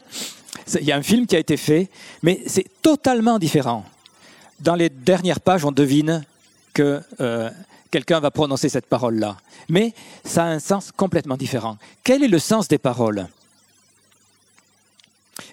Il 0.81 0.85
y 0.85 0.93
a 0.93 0.97
un 0.97 1.03
film 1.03 1.27
qui 1.27 1.35
a 1.35 1.39
été 1.41 1.57
fait, 1.57 1.91
mais 2.23 2.43
c'est 2.47 2.67
totalement 2.81 3.39
différent. 3.39 3.85
Dans 4.61 4.77
les 4.77 4.89
dernières 4.89 5.41
pages, 5.41 5.65
on 5.65 5.73
devine 5.73 6.25
que 6.75 7.01
euh, 7.21 7.51
quelqu'un 7.91 8.21
va 8.21 8.31
prononcer 8.31 8.69
cette 8.69 8.87
parole-là. 8.87 9.37
Mais 9.69 9.95
ça 10.25 10.45
a 10.45 10.49
un 10.49 10.61
sens 10.61 10.93
complètement 10.93 11.37
différent. 11.37 11.77
Quel 12.05 12.23
est 12.23 12.29
le 12.29 12.39
sens 12.39 12.69
des 12.69 12.79
paroles? 12.79 13.27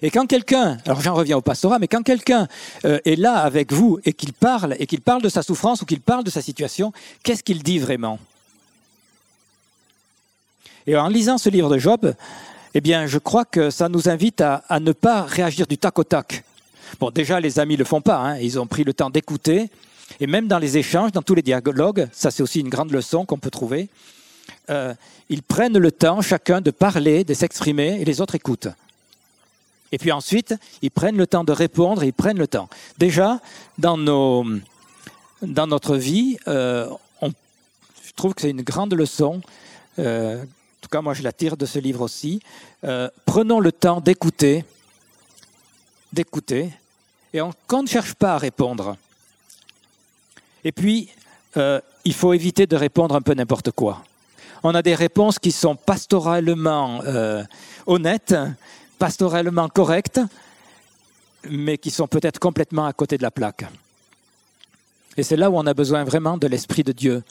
Et 0.02 0.10
quand 0.10 0.26
quelqu'un, 0.26 0.78
alors 0.86 1.00
j'en 1.00 1.14
reviens 1.14 1.36
au 1.36 1.40
pastorat, 1.40 1.78
mais 1.78 1.88
quand 1.88 2.02
quelqu'un 2.02 2.46
euh, 2.84 3.00
est 3.04 3.16
là 3.16 3.38
avec 3.38 3.72
vous 3.72 3.98
et 4.04 4.12
qu'il 4.12 4.32
parle, 4.32 4.76
et 4.78 4.86
qu'il 4.86 5.00
parle 5.00 5.22
de 5.22 5.28
sa 5.28 5.42
souffrance 5.42 5.82
ou 5.82 5.86
qu'il 5.86 6.00
parle 6.00 6.24
de 6.24 6.30
sa 6.30 6.42
situation, 6.42 6.92
qu'est-ce 7.22 7.42
qu'il 7.42 7.62
dit 7.62 7.78
vraiment? 7.78 8.18
Et 10.86 10.96
en 10.96 11.08
lisant 11.08 11.36
ce 11.36 11.50
livre 11.50 11.68
de 11.68 11.78
Job, 11.78 12.14
eh 12.74 12.80
bien, 12.80 13.06
je 13.06 13.18
crois 13.18 13.44
que 13.44 13.70
ça 13.70 13.88
nous 13.88 14.08
invite 14.08 14.40
à, 14.40 14.62
ne 14.80 14.92
pas 14.92 15.22
réagir 15.22 15.66
du 15.66 15.78
tac 15.78 15.98
au 15.98 16.04
tac. 16.04 16.44
Bon, 17.00 17.10
déjà, 17.10 17.40
les 17.40 17.58
amis 17.58 17.74
ne 17.74 17.80
le 17.80 17.84
font 17.84 18.00
pas, 18.00 18.18
hein. 18.18 18.38
ils 18.38 18.58
ont 18.58 18.66
pris 18.66 18.84
le 18.84 18.94
temps 18.94 19.10
d'écouter, 19.10 19.68
et 20.20 20.26
même 20.26 20.46
dans 20.46 20.58
les 20.58 20.78
échanges, 20.78 21.12
dans 21.12 21.22
tous 21.22 21.34
les 21.34 21.42
dialogues, 21.42 22.08
ça 22.12 22.30
c'est 22.30 22.42
aussi 22.42 22.60
une 22.60 22.68
grande 22.68 22.92
leçon 22.92 23.26
qu'on 23.26 23.38
peut 23.38 23.50
trouver, 23.50 23.88
euh, 24.70 24.94
ils 25.28 25.42
prennent 25.42 25.76
le 25.76 25.92
temps, 25.92 26.22
chacun, 26.22 26.60
de 26.60 26.70
parler, 26.70 27.24
de 27.24 27.34
s'exprimer, 27.34 28.00
et 28.00 28.04
les 28.04 28.20
autres 28.20 28.34
écoutent. 28.34 28.68
Et 29.92 29.98
puis 29.98 30.12
ensuite, 30.12 30.54
ils 30.82 30.90
prennent 30.90 31.16
le 31.16 31.26
temps 31.26 31.44
de 31.44 31.52
répondre, 31.52 32.04
ils 32.04 32.12
prennent 32.12 32.38
le 32.38 32.48
temps. 32.48 32.68
Déjà, 32.98 33.40
dans, 33.78 33.96
nos, 33.96 34.44
dans 35.42 35.66
notre 35.66 35.96
vie, 35.96 36.36
euh, 36.46 36.88
je 37.22 38.12
trouve 38.16 38.34
que 38.34 38.42
c'est 38.42 38.50
une 38.50 38.62
grande 38.62 38.94
leçon. 38.94 39.40
Euh, 39.98 40.42
en 40.42 40.46
tout 40.80 40.88
cas, 40.90 41.00
moi, 41.00 41.14
je 41.14 41.22
la 41.22 41.32
tire 41.32 41.56
de 41.56 41.66
ce 41.66 41.78
livre 41.78 42.02
aussi. 42.02 42.40
Euh, 42.84 43.08
prenons 43.24 43.60
le 43.60 43.72
temps 43.72 44.00
d'écouter, 44.00 44.64
d'écouter, 46.12 46.70
et 47.32 47.40
qu'on 47.66 47.82
ne 47.82 47.88
cherche 47.88 48.14
pas 48.14 48.34
à 48.34 48.38
répondre. 48.38 48.96
Et 50.64 50.72
puis, 50.72 51.08
il 52.04 52.14
faut 52.14 52.32
éviter 52.34 52.66
de 52.66 52.76
répondre 52.76 53.16
un 53.16 53.20
peu 53.20 53.34
n'importe 53.34 53.72
quoi. 53.72 54.04
On 54.62 54.74
a 54.74 54.82
des 54.82 54.94
réponses 54.94 55.38
qui 55.38 55.50
sont 55.50 55.74
pastoralement 55.74 57.00
honnêtes, 57.86 58.34
pastorellement 58.98 59.68
correctes, 59.68 60.20
mais 61.48 61.78
qui 61.78 61.90
sont 61.90 62.06
peut-être 62.06 62.38
complètement 62.38 62.86
à 62.86 62.92
côté 62.92 63.16
de 63.16 63.22
la 63.22 63.30
plaque. 63.30 63.64
Et 65.16 65.22
c'est 65.22 65.36
là 65.36 65.50
où 65.50 65.56
on 65.56 65.66
a 65.66 65.74
besoin 65.74 66.04
vraiment 66.04 66.36
de 66.36 66.46
l'Esprit 66.46 66.84
de 66.84 66.92
Dieu 66.92 67.22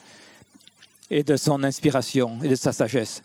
et 1.10 1.22
de 1.22 1.36
son 1.36 1.62
inspiration 1.64 2.38
et 2.42 2.48
de 2.48 2.54
sa 2.54 2.72
sagesse. 2.72 3.22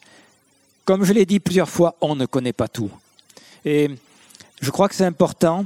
Comme 0.86 1.03
je 1.03 1.13
l'ai 1.13 1.25
dit 1.25 1.39
plusieurs 1.39 1.69
fois, 1.69 1.95
on 2.01 2.15
ne 2.15 2.25
connaît 2.25 2.53
pas 2.53 2.67
tout. 2.67 2.91
Et 3.65 3.89
je 4.62 4.69
crois 4.69 4.89
que 4.89 4.95
c'est 4.95 5.06
important 5.06 5.65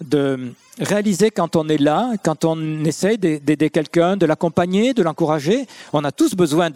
de 0.00 0.52
réaliser 0.78 1.30
quand 1.30 1.56
on 1.56 1.68
est 1.68 1.78
là, 1.78 2.12
quand 2.22 2.44
on 2.44 2.84
essaie 2.84 3.16
d'aider 3.16 3.70
quelqu'un, 3.70 4.16
de 4.16 4.26
l'accompagner, 4.26 4.94
de 4.94 5.02
l'encourager. 5.02 5.66
On 5.92 6.04
a 6.04 6.12
tous 6.12 6.34
besoin 6.34 6.70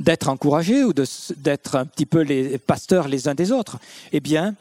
d'être 0.00 0.28
encouragés 0.28 0.82
ou 0.82 0.92
d'être 0.92 1.76
un 1.76 1.84
petit 1.86 2.06
peu 2.06 2.22
les 2.22 2.58
pasteurs 2.58 3.08
les 3.08 3.28
uns 3.28 3.34
des 3.34 3.52
autres. 3.52 3.78
Eh 4.12 4.20
bien, 4.20 4.54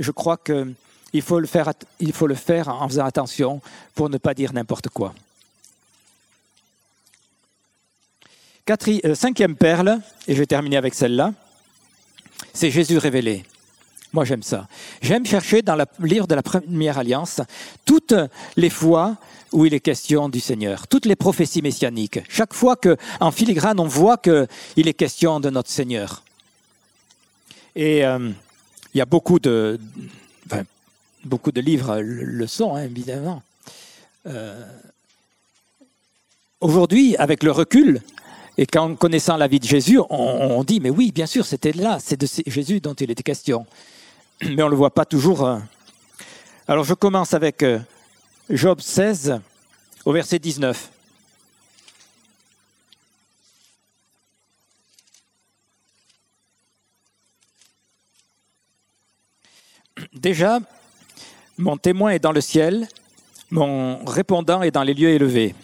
je 0.00 0.10
crois 0.10 0.36
qu'il 0.38 1.22
faut, 1.22 1.38
le 1.38 1.46
faire, 1.46 1.72
il 2.00 2.12
faut 2.12 2.26
le 2.26 2.34
faire 2.34 2.68
en 2.68 2.88
faisant 2.88 3.04
attention 3.04 3.60
pour 3.94 4.10
ne 4.10 4.18
pas 4.18 4.34
dire 4.34 4.52
n'importe 4.52 4.88
quoi. 4.88 5.14
Euh, 8.88 9.14
cinquième 9.14 9.56
perle, 9.56 9.98
et 10.28 10.34
je 10.34 10.38
vais 10.38 10.46
terminer 10.46 10.76
avec 10.76 10.94
celle-là. 10.94 11.32
c'est 12.52 12.70
Jésus 12.70 12.98
révélé. 12.98 13.44
Moi, 14.12 14.24
j'aime 14.24 14.42
ça. 14.42 14.68
J'aime 15.02 15.26
chercher 15.26 15.62
dans 15.62 15.76
le 15.76 15.84
livre 16.00 16.26
de 16.26 16.34
la 16.34 16.42
Première 16.42 16.98
Alliance 16.98 17.40
toutes 17.84 18.14
les 18.56 18.70
fois 18.70 19.16
où 19.52 19.66
il 19.66 19.74
est 19.74 19.80
question 19.80 20.28
du 20.28 20.38
Seigneur, 20.38 20.86
toutes 20.86 21.06
les 21.06 21.16
prophéties 21.16 21.62
messianiques. 21.62 22.20
Chaque 22.28 22.54
fois 22.54 22.76
qu'en 22.76 23.30
filigrane, 23.32 23.80
on 23.80 23.86
voit 23.86 24.18
qu'il 24.18 24.46
est 24.88 24.94
question 24.94 25.40
de 25.40 25.50
notre 25.50 25.70
Seigneur. 25.70 26.22
Et 27.74 28.04
euh, 28.04 28.30
il 28.94 28.98
y 28.98 29.00
a 29.00 29.06
beaucoup 29.06 29.38
de, 29.38 29.78
beaucoup 31.24 31.52
de 31.52 31.60
livres 31.60 32.00
le 32.00 32.46
sont, 32.46 32.74
hein, 32.74 32.84
évidemment. 32.84 33.42
Euh, 34.26 34.62
aujourd'hui, 36.60 37.16
avec 37.16 37.42
le 37.42 37.50
recul, 37.50 38.00
et 38.58 38.66
qu'en 38.66 38.94
connaissant 38.94 39.36
la 39.36 39.46
vie 39.46 39.60
de 39.60 39.64
Jésus, 39.64 39.98
on, 40.10 40.62
dit, 40.64 40.80
mais 40.80 40.90
oui, 40.90 41.12
bien 41.12 41.26
sûr, 41.26 41.46
c'était 41.46 41.72
là, 41.72 41.98
c'est 41.98 42.20
de 42.20 42.26
Jésus 42.46 42.80
dont 42.80 42.94
il 42.94 43.10
était 43.10 43.22
question. 43.22 43.64
Mais 44.42 44.62
on 44.62 44.66
ne 44.66 44.70
le 44.70 44.76
voit 44.76 44.92
pas 44.92 45.04
toujours. 45.04 45.46
Euh. 45.46 45.58
Alors 46.68 46.84
je 46.84 46.94
commence 46.94 47.32
avec 47.32 47.62
euh, 47.62 47.78
Job 48.50 48.80
16 48.80 49.40
au 50.04 50.12
verset 50.12 50.38
19. 50.38 50.90
Déjà, 60.20 60.58
mon 61.56 61.78
témoin 61.78 62.10
est 62.10 62.18
dans 62.18 62.32
le 62.32 62.42
ciel, 62.42 62.86
mon 63.50 64.04
répondant 64.04 64.60
est 64.60 64.70
dans 64.70 64.82
les 64.82 64.92
lieux 64.92 65.08
élevés. 65.08 65.54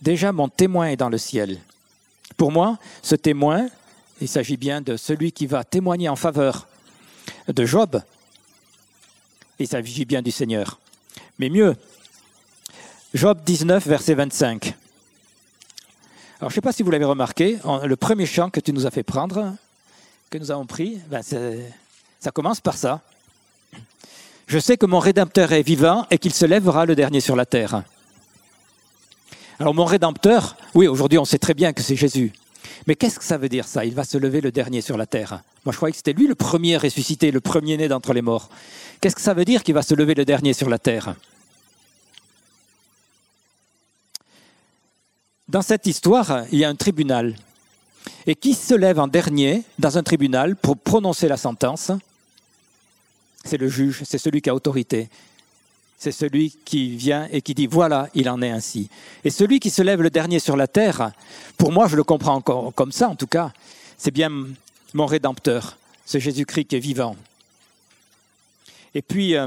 Déjà, 0.00 0.30
mon 0.30 0.48
témoin 0.48 0.86
est 0.86 0.96
dans 0.96 1.08
le 1.08 1.18
ciel. 1.18 1.58
Pour 2.36 2.52
moi, 2.52 2.78
ce 3.02 3.16
témoin, 3.16 3.68
il 4.20 4.28
s'agit 4.28 4.56
bien 4.56 4.80
de 4.80 4.96
celui 4.96 5.32
qui 5.32 5.48
va 5.48 5.64
témoigner 5.64 6.08
en 6.08 6.14
faveur 6.14 6.68
de 7.48 7.64
Job. 7.66 8.00
Il 9.58 9.66
s'agit 9.66 10.04
bien 10.04 10.22
du 10.22 10.30
Seigneur. 10.30 10.78
Mais 11.40 11.48
mieux, 11.48 11.74
Job 13.14 13.40
19, 13.44 13.84
verset 13.84 14.14
25. 14.14 14.74
Alors, 16.38 16.42
je 16.42 16.44
ne 16.44 16.50
sais 16.50 16.60
pas 16.60 16.70
si 16.70 16.84
vous 16.84 16.92
l'avez 16.92 17.04
remarqué, 17.04 17.58
le 17.82 17.96
premier 17.96 18.26
chant 18.26 18.48
que 18.48 18.60
tu 18.60 18.72
nous 18.72 18.86
as 18.86 18.92
fait 18.92 19.02
prendre, 19.02 19.56
que 20.30 20.38
nous 20.38 20.52
avons 20.52 20.66
pris, 20.66 21.00
ben 21.08 21.20
ça 22.20 22.30
commence 22.30 22.60
par 22.60 22.76
ça. 22.76 23.00
Je 24.46 24.58
sais 24.58 24.76
que 24.76 24.86
mon 24.86 24.98
Rédempteur 24.98 25.52
est 25.52 25.62
vivant 25.62 26.06
et 26.10 26.18
qu'il 26.18 26.34
se 26.34 26.44
lèvera 26.44 26.84
le 26.84 26.94
dernier 26.94 27.20
sur 27.20 27.36
la 27.36 27.46
terre. 27.46 27.82
Alors 29.58 29.74
mon 29.74 29.84
Rédempteur, 29.84 30.56
oui, 30.74 30.86
aujourd'hui 30.86 31.18
on 31.18 31.24
sait 31.24 31.38
très 31.38 31.54
bien 31.54 31.72
que 31.72 31.82
c'est 31.82 31.96
Jésus. 31.96 32.32
Mais 32.86 32.94
qu'est-ce 32.94 33.18
que 33.18 33.24
ça 33.24 33.38
veut 33.38 33.48
dire 33.48 33.66
ça? 33.66 33.84
Il 33.84 33.94
va 33.94 34.04
se 34.04 34.18
lever 34.18 34.40
le 34.40 34.52
dernier 34.52 34.80
sur 34.80 34.96
la 34.96 35.06
terre. 35.06 35.42
Moi 35.64 35.72
je 35.72 35.76
croyais 35.76 35.92
que 35.92 35.96
c'était 35.96 36.12
lui 36.12 36.26
le 36.26 36.34
premier 36.34 36.76
ressuscité, 36.76 37.30
le 37.30 37.40
premier 37.40 37.76
né 37.76 37.88
d'entre 37.88 38.12
les 38.12 38.22
morts. 38.22 38.48
Qu'est-ce 39.00 39.16
que 39.16 39.22
ça 39.22 39.34
veut 39.34 39.44
dire 39.44 39.62
qu'il 39.62 39.74
va 39.74 39.82
se 39.82 39.94
lever 39.94 40.14
le 40.14 40.24
dernier 40.24 40.52
sur 40.52 40.68
la 40.68 40.78
terre? 40.78 41.14
Dans 45.48 45.62
cette 45.62 45.86
histoire, 45.86 46.44
il 46.52 46.58
y 46.58 46.64
a 46.64 46.68
un 46.68 46.76
tribunal. 46.76 47.34
Et 48.26 48.34
qui 48.34 48.54
se 48.54 48.74
lève 48.74 48.98
en 48.98 49.08
dernier 49.08 49.62
dans 49.78 49.98
un 49.98 50.02
tribunal 50.02 50.56
pour 50.56 50.76
prononcer 50.76 51.28
la 51.28 51.36
sentence? 51.36 51.92
C'est 53.44 53.56
le 53.56 53.68
juge, 53.68 54.02
c'est 54.04 54.18
celui 54.18 54.42
qui 54.42 54.50
a 54.50 54.54
autorité. 54.54 55.08
C'est 55.98 56.12
celui 56.12 56.56
qui 56.64 56.96
vient 56.96 57.28
et 57.30 57.42
qui 57.42 57.54
dit 57.54 57.66
voilà, 57.66 58.08
il 58.14 58.28
en 58.30 58.40
est 58.40 58.50
ainsi. 58.50 58.88
Et 59.22 59.30
celui 59.30 59.60
qui 59.60 59.70
se 59.70 59.82
lève 59.82 60.00
le 60.00 60.10
dernier 60.10 60.38
sur 60.38 60.56
la 60.56 60.66
terre, 60.66 61.12
pour 61.58 61.72
moi, 61.72 61.88
je 61.88 61.96
le 61.96 62.04
comprends 62.04 62.34
encore 62.34 62.72
comme 62.74 62.92
ça 62.92 63.08
en 63.08 63.16
tout 63.16 63.26
cas, 63.26 63.52
c'est 63.98 64.10
bien 64.10 64.30
mon 64.94 65.06
Rédempteur, 65.06 65.76
ce 66.06 66.18
Jésus-Christ 66.18 66.66
qui 66.66 66.76
est 66.76 66.80
vivant. 66.80 67.16
Et 68.94 69.02
puis, 69.02 69.36
euh, 69.36 69.46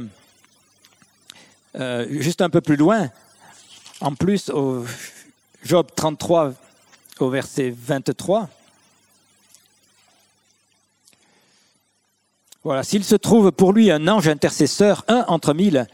euh, 1.75 2.05
juste 2.21 2.41
un 2.41 2.49
peu 2.49 2.61
plus 2.61 2.75
loin, 2.75 3.09
en 3.99 4.13
plus, 4.13 4.49
au 4.49 4.85
Job 5.63 5.87
33, 5.95 6.53
au 7.19 7.29
verset 7.29 7.73
23, 7.75 8.49
Voilà, 12.63 12.83
s'il 12.83 13.03
se 13.03 13.15
trouve 13.15 13.51
pour 13.51 13.73
lui 13.73 13.91
un 13.91 14.07
ange 14.07 14.29
intercesseur, 14.29 15.03
un 15.09 15.25
entre 15.27 15.53
mille, 15.53 15.85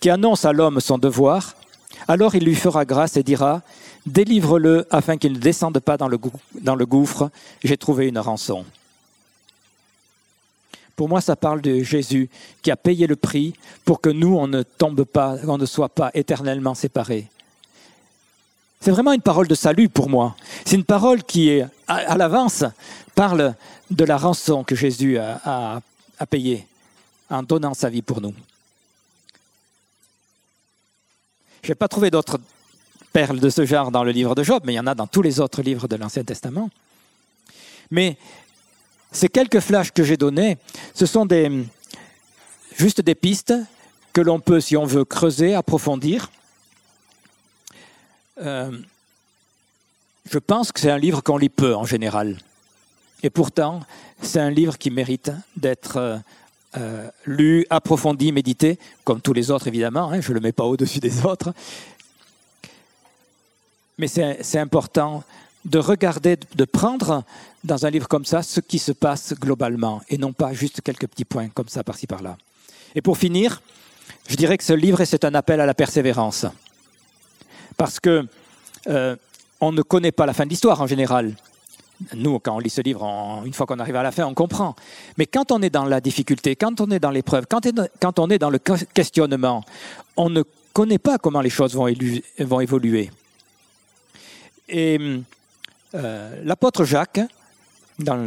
qui 0.00 0.08
annonce 0.08 0.46
à 0.46 0.52
l'homme 0.52 0.80
son 0.80 0.96
devoir, 0.96 1.56
alors 2.08 2.34
il 2.34 2.44
lui 2.44 2.54
fera 2.54 2.86
grâce 2.86 3.18
et 3.18 3.22
dira 3.22 3.62
Délivre-le 4.06 4.86
afin 4.90 5.16
qu'il 5.16 5.32
ne 5.32 5.38
descende 5.38 5.78
pas 5.80 5.96
dans 5.96 6.08
le, 6.08 6.86
gouffre, 6.86 7.30
j'ai 7.64 7.76
trouvé 7.76 8.06
une 8.06 8.18
rançon. 8.18 8.64
Pour 10.94 11.08
moi, 11.08 11.20
ça 11.20 11.34
parle 11.36 11.60
de 11.60 11.82
Jésus 11.82 12.30
qui 12.62 12.70
a 12.70 12.76
payé 12.76 13.06
le 13.06 13.16
prix 13.16 13.54
pour 13.84 14.00
que 14.00 14.08
nous, 14.08 14.36
on 14.36 14.46
ne 14.46 14.62
tombe 14.62 15.02
pas, 15.02 15.34
on 15.46 15.58
ne 15.58 15.66
soit 15.66 15.88
pas 15.88 16.10
éternellement 16.14 16.74
séparés. 16.74 17.28
C'est 18.80 18.92
vraiment 18.92 19.12
une 19.12 19.20
parole 19.20 19.48
de 19.48 19.54
salut 19.56 19.88
pour 19.88 20.08
moi. 20.08 20.36
C'est 20.64 20.76
une 20.76 20.84
parole 20.84 21.24
qui, 21.24 21.60
à, 21.88 22.16
l'avance, 22.16 22.64
parle 23.16 23.54
de 23.90 24.04
la 24.04 24.16
rançon 24.16 24.62
que 24.62 24.76
Jésus 24.76 25.18
a, 25.18 25.40
a 25.44 25.80
à 26.18 26.26
payer 26.26 26.66
en 27.30 27.42
donnant 27.42 27.74
sa 27.74 27.88
vie 27.88 28.02
pour 28.02 28.20
nous. 28.20 28.34
Je 31.62 31.70
n'ai 31.70 31.74
pas 31.74 31.88
trouvé 31.88 32.10
d'autres 32.10 32.38
perles 33.12 33.40
de 33.40 33.50
ce 33.50 33.64
genre 33.64 33.90
dans 33.90 34.04
le 34.04 34.12
livre 34.12 34.34
de 34.34 34.42
Job, 34.42 34.62
mais 34.64 34.74
il 34.74 34.76
y 34.76 34.80
en 34.80 34.86
a 34.86 34.94
dans 34.94 35.06
tous 35.06 35.22
les 35.22 35.40
autres 35.40 35.62
livres 35.62 35.88
de 35.88 35.96
l'Ancien 35.96 36.22
Testament. 36.22 36.70
Mais 37.90 38.16
ces 39.10 39.28
quelques 39.28 39.60
flashs 39.60 39.90
que 39.90 40.04
j'ai 40.04 40.16
donnés, 40.16 40.58
ce 40.94 41.06
sont 41.06 41.26
des, 41.26 41.64
juste 42.76 43.00
des 43.00 43.14
pistes 43.14 43.54
que 44.12 44.20
l'on 44.20 44.40
peut, 44.40 44.60
si 44.60 44.76
on 44.76 44.84
veut, 44.84 45.04
creuser, 45.04 45.54
approfondir. 45.54 46.30
Euh, 48.38 48.70
je 50.30 50.38
pense 50.38 50.72
que 50.72 50.80
c'est 50.80 50.90
un 50.90 50.98
livre 50.98 51.22
qu'on 51.22 51.38
lit 51.38 51.48
peu 51.48 51.74
en 51.74 51.84
général. 51.84 52.38
Et 53.22 53.30
pourtant, 53.30 53.80
c'est 54.22 54.40
un 54.40 54.50
livre 54.50 54.78
qui 54.78 54.90
mérite 54.90 55.30
d'être 55.56 55.96
euh, 55.96 56.18
euh, 56.76 57.08
lu, 57.24 57.66
approfondi, 57.70 58.32
médité, 58.32 58.78
comme 59.04 59.20
tous 59.20 59.32
les 59.32 59.50
autres 59.50 59.66
évidemment, 59.66 60.10
hein, 60.10 60.20
je 60.20 60.30
ne 60.30 60.34
le 60.34 60.40
mets 60.40 60.52
pas 60.52 60.64
au-dessus 60.64 61.00
des 61.00 61.24
autres. 61.24 61.52
Mais 63.98 64.08
c'est 64.08 64.58
important 64.58 65.24
de 65.64 65.78
regarder, 65.78 66.36
de 66.54 66.64
prendre 66.64 67.24
dans 67.64 67.86
un 67.86 67.90
livre 67.90 68.08
comme 68.08 68.26
ça 68.26 68.42
ce 68.42 68.60
qui 68.60 68.78
se 68.78 68.92
passe 68.92 69.34
globalement 69.34 70.02
et 70.08 70.18
non 70.18 70.32
pas 70.32 70.52
juste 70.52 70.82
quelques 70.82 71.06
petits 71.06 71.24
points 71.24 71.48
comme 71.48 71.68
ça 71.68 71.82
par-ci 71.82 72.06
par-là. 72.06 72.36
Et 72.94 73.00
pour 73.00 73.16
finir, 73.16 73.62
je 74.28 74.36
dirais 74.36 74.58
que 74.58 74.64
ce 74.64 74.72
livre, 74.72 75.04
c'est 75.04 75.24
un 75.24 75.34
appel 75.34 75.60
à 75.60 75.66
la 75.66 75.74
persévérance. 75.74 76.46
Parce 77.76 77.98
que 78.00 78.26
euh, 78.88 79.16
on 79.60 79.72
ne 79.72 79.82
connaît 79.82 80.12
pas 80.12 80.26
la 80.26 80.34
fin 80.34 80.44
de 80.44 80.50
l'histoire 80.50 80.80
en 80.80 80.86
général. 80.86 81.34
Nous, 82.14 82.38
quand 82.40 82.56
on 82.56 82.58
lit 82.58 82.70
ce 82.70 82.82
livre, 82.82 83.02
une 83.44 83.54
fois 83.54 83.66
qu'on 83.66 83.78
arrive 83.78 83.96
à 83.96 84.02
la 84.02 84.12
fin, 84.12 84.24
on 84.26 84.34
comprend. 84.34 84.76
Mais 85.16 85.26
quand 85.26 85.50
on 85.50 85.62
est 85.62 85.70
dans 85.70 85.84
la 85.84 86.00
difficulté, 86.00 86.54
quand 86.54 86.80
on 86.80 86.90
est 86.90 86.98
dans 86.98 87.10
l'épreuve, 87.10 87.46
quand, 87.48 88.18
on 88.18 88.30
est 88.30 88.38
dans 88.38 88.50
le 88.50 88.58
questionnement, 88.58 89.64
on 90.16 90.28
ne 90.28 90.42
connaît 90.72 90.98
pas 90.98 91.18
comment 91.18 91.40
les 91.40 91.50
choses 91.50 91.74
vont, 91.74 91.88
évoluer. 91.88 93.10
Et 94.68 95.00
euh, 95.94 96.42
l'apôtre 96.44 96.84
Jacques, 96.84 97.20
dans, 97.98 98.26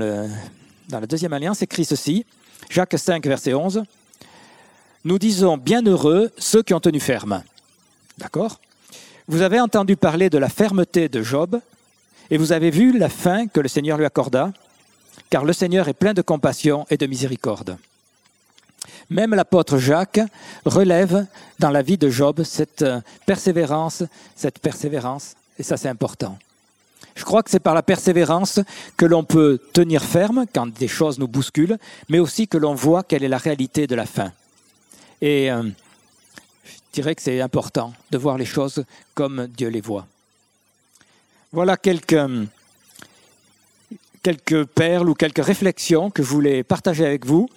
dans 0.89 0.99
la 0.99 1.08
deuxième 1.08 1.34
alliance, 1.34 1.62
écrit 1.62 1.86
ceci, 1.86 2.25
Jacques 2.69 2.97
5, 2.97 3.25
verset 3.27 3.53
11, 3.53 3.84
Nous 5.05 5.19
disons 5.19 5.58
bienheureux 5.58 6.32
ceux 6.38 6.63
qui 6.63 6.73
ont 6.73 6.79
tenu 6.79 6.99
ferme. 6.99 7.43
D'accord? 8.17 8.60
Vous 9.27 9.43
avez 9.43 9.60
entendu 9.60 9.95
parler 9.95 10.32
de 10.32 10.39
la 10.39 10.49
fermeté 10.49 11.08
de 11.08 11.21
Job 11.21 11.60
et 12.32 12.38
vous 12.38 12.52
avez 12.52 12.70
vu 12.70 12.98
la 12.98 13.10
fin 13.10 13.48
que 13.48 13.60
le 13.60 13.68
Seigneur 13.68 13.98
lui 13.98 14.06
accorda, 14.06 14.52
car 15.30 15.46
le 15.46 15.54
Seigneur 15.54 15.88
est 15.88 15.94
plein 15.94 16.13
de 16.13 16.22
compassion 16.22 16.86
et 16.89 16.98
de 16.98 17.06
miséricorde. 17.06 17.78
Même 19.10 19.34
l'apôtre 19.34 19.78
Jacques 19.78 20.22
relève 20.65 21.26
dans 21.58 21.72
la 21.72 21.82
vie 21.82 21.98
de 21.98 22.10
Job 22.10 22.44
cette 22.44 22.84
euh, 22.84 23.02
persévérance, 23.26 24.04
cette 24.36 24.60
persévérance, 24.60 25.36
et 25.58 25.63
ça 25.63 25.78
c'est 25.78 25.89
important. 25.89 26.38
Je 27.15 27.24
crois 27.26 27.44
que 27.44 27.50
c'est 27.50 27.60
par 27.60 27.74
la 27.74 27.84
persévérance 27.84 28.60
que 28.96 29.06
l'on 29.06 29.24
peut 29.24 29.60
tenir 29.74 30.04
ferme 30.04 30.46
quand 30.54 30.68
des 30.68 30.88
choses 30.88 31.20
nous 31.20 31.28
bousculent, 31.28 31.78
mais 32.08 32.20
aussi 32.20 32.48
que 32.48 32.58
l'on 32.58 32.76
voit 32.76 33.04
quelle 33.04 33.24
est 33.24 33.30
la 33.30 33.38
réalité 33.38 33.88
de 33.88 33.96
la 33.96 34.06
fin. 34.06 34.32
Et 35.22 35.52
euh, 35.52 35.63
je 36.63 36.72
dirais 36.94 37.15
que 37.15 37.22
c'est 37.22 37.42
important 37.42 37.94
de 38.12 38.18
voir 38.18 38.38
les 38.38 38.46
choses 38.46 38.86
comme 39.15 39.48
Dieu 39.48 39.70
les 39.70 39.82
voit. 39.82 40.08
Voilà 41.52 41.78
quelques, 41.78 42.22
quelques 44.22 44.66
perles 44.66 45.10
ou 45.10 45.16
quelques 45.16 45.44
réflexions 45.44 46.12
que 46.12 46.22
je 46.22 46.28
voulais 46.28 46.64
partager 46.64 47.04
avec 47.06 47.26
vous, 47.26 47.50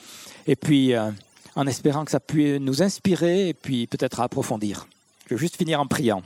et 0.46 0.56
puis 0.56 0.94
euh, 0.94 1.10
en 1.56 1.66
espérant 1.66 2.06
que 2.06 2.10
ça 2.10 2.20
puisse 2.20 2.58
nous 2.58 2.82
inspirer 2.82 3.48
et 3.48 3.54
puis 3.54 3.86
peut-être 3.86 4.20
approfondir. 4.20 4.86
Je 5.26 5.34
vais 5.34 5.38
juste 5.38 5.56
finir 5.56 5.78
en 5.78 5.86
priant. 5.86 6.22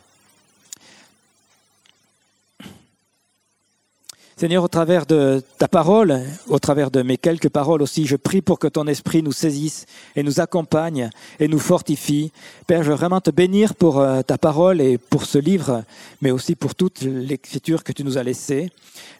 Seigneur, 4.38 4.64
au 4.64 4.68
travers 4.68 5.06
de 5.06 5.42
ta 5.56 5.66
parole, 5.66 6.20
au 6.48 6.58
travers 6.58 6.90
de 6.90 7.00
mes 7.00 7.16
quelques 7.16 7.48
paroles 7.48 7.80
aussi, 7.80 8.04
je 8.04 8.16
prie 8.16 8.42
pour 8.42 8.58
que 8.58 8.68
ton 8.68 8.86
esprit 8.86 9.22
nous 9.22 9.32
saisisse 9.32 9.86
et 10.14 10.22
nous 10.22 10.40
accompagne 10.40 11.08
et 11.40 11.48
nous 11.48 11.58
fortifie. 11.58 12.32
Père, 12.66 12.82
je 12.82 12.90
veux 12.90 12.96
vraiment 12.96 13.22
te 13.22 13.30
bénir 13.30 13.74
pour 13.74 13.98
euh, 13.98 14.20
ta 14.20 14.36
parole 14.36 14.82
et 14.82 14.98
pour 14.98 15.24
ce 15.24 15.38
livre, 15.38 15.84
mais 16.20 16.30
aussi 16.30 16.54
pour 16.54 16.74
toute 16.74 17.00
l'écriture 17.00 17.82
que 17.82 17.92
tu 17.92 18.04
nous 18.04 18.18
as 18.18 18.24
laissée. 18.24 18.70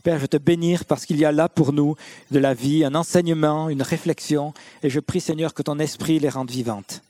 Père, 0.03 0.17
je 0.17 0.21
veux 0.21 0.29
te 0.29 0.37
bénir 0.37 0.85
parce 0.85 1.07
qu'il 1.07 1.17
y 1.17 1.25
a 1.25 1.33
là 1.33 1.49
pour 1.49 1.73
nous 1.73 1.97
de 2.31 2.39
la 2.39 2.53
vie, 2.53 2.85
un 2.85 2.95
enseignement, 2.95 3.71
une 3.71 3.81
réflexion, 3.81 4.53
et 4.83 4.91
je 4.91 5.01
prie 5.01 5.23
Seigneur 5.23 5.55
que 5.55 5.63
ton 5.63 5.79
esprit 5.79 6.19
les 6.19 6.29
rende 6.29 6.51
vivantes. 6.51 7.01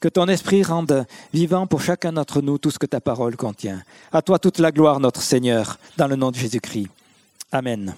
Que 0.00 0.08
ton 0.08 0.26
esprit 0.26 0.64
rende 0.64 1.06
vivant 1.32 1.68
pour 1.68 1.82
chacun 1.82 2.14
d'entre 2.14 2.42
nous 2.42 2.58
tout 2.58 2.72
ce 2.72 2.80
que 2.80 2.86
ta 2.86 3.00
parole 3.00 3.36
contient. 3.36 3.80
À 4.10 4.22
toi 4.22 4.40
toute 4.40 4.58
la 4.58 4.72
gloire, 4.72 4.98
notre 4.98 5.22
Seigneur, 5.22 5.78
dans 5.96 6.08
le 6.08 6.16
nom 6.16 6.32
de 6.32 6.36
Jésus-Christ. 6.36 6.88
Amen. 7.52 7.94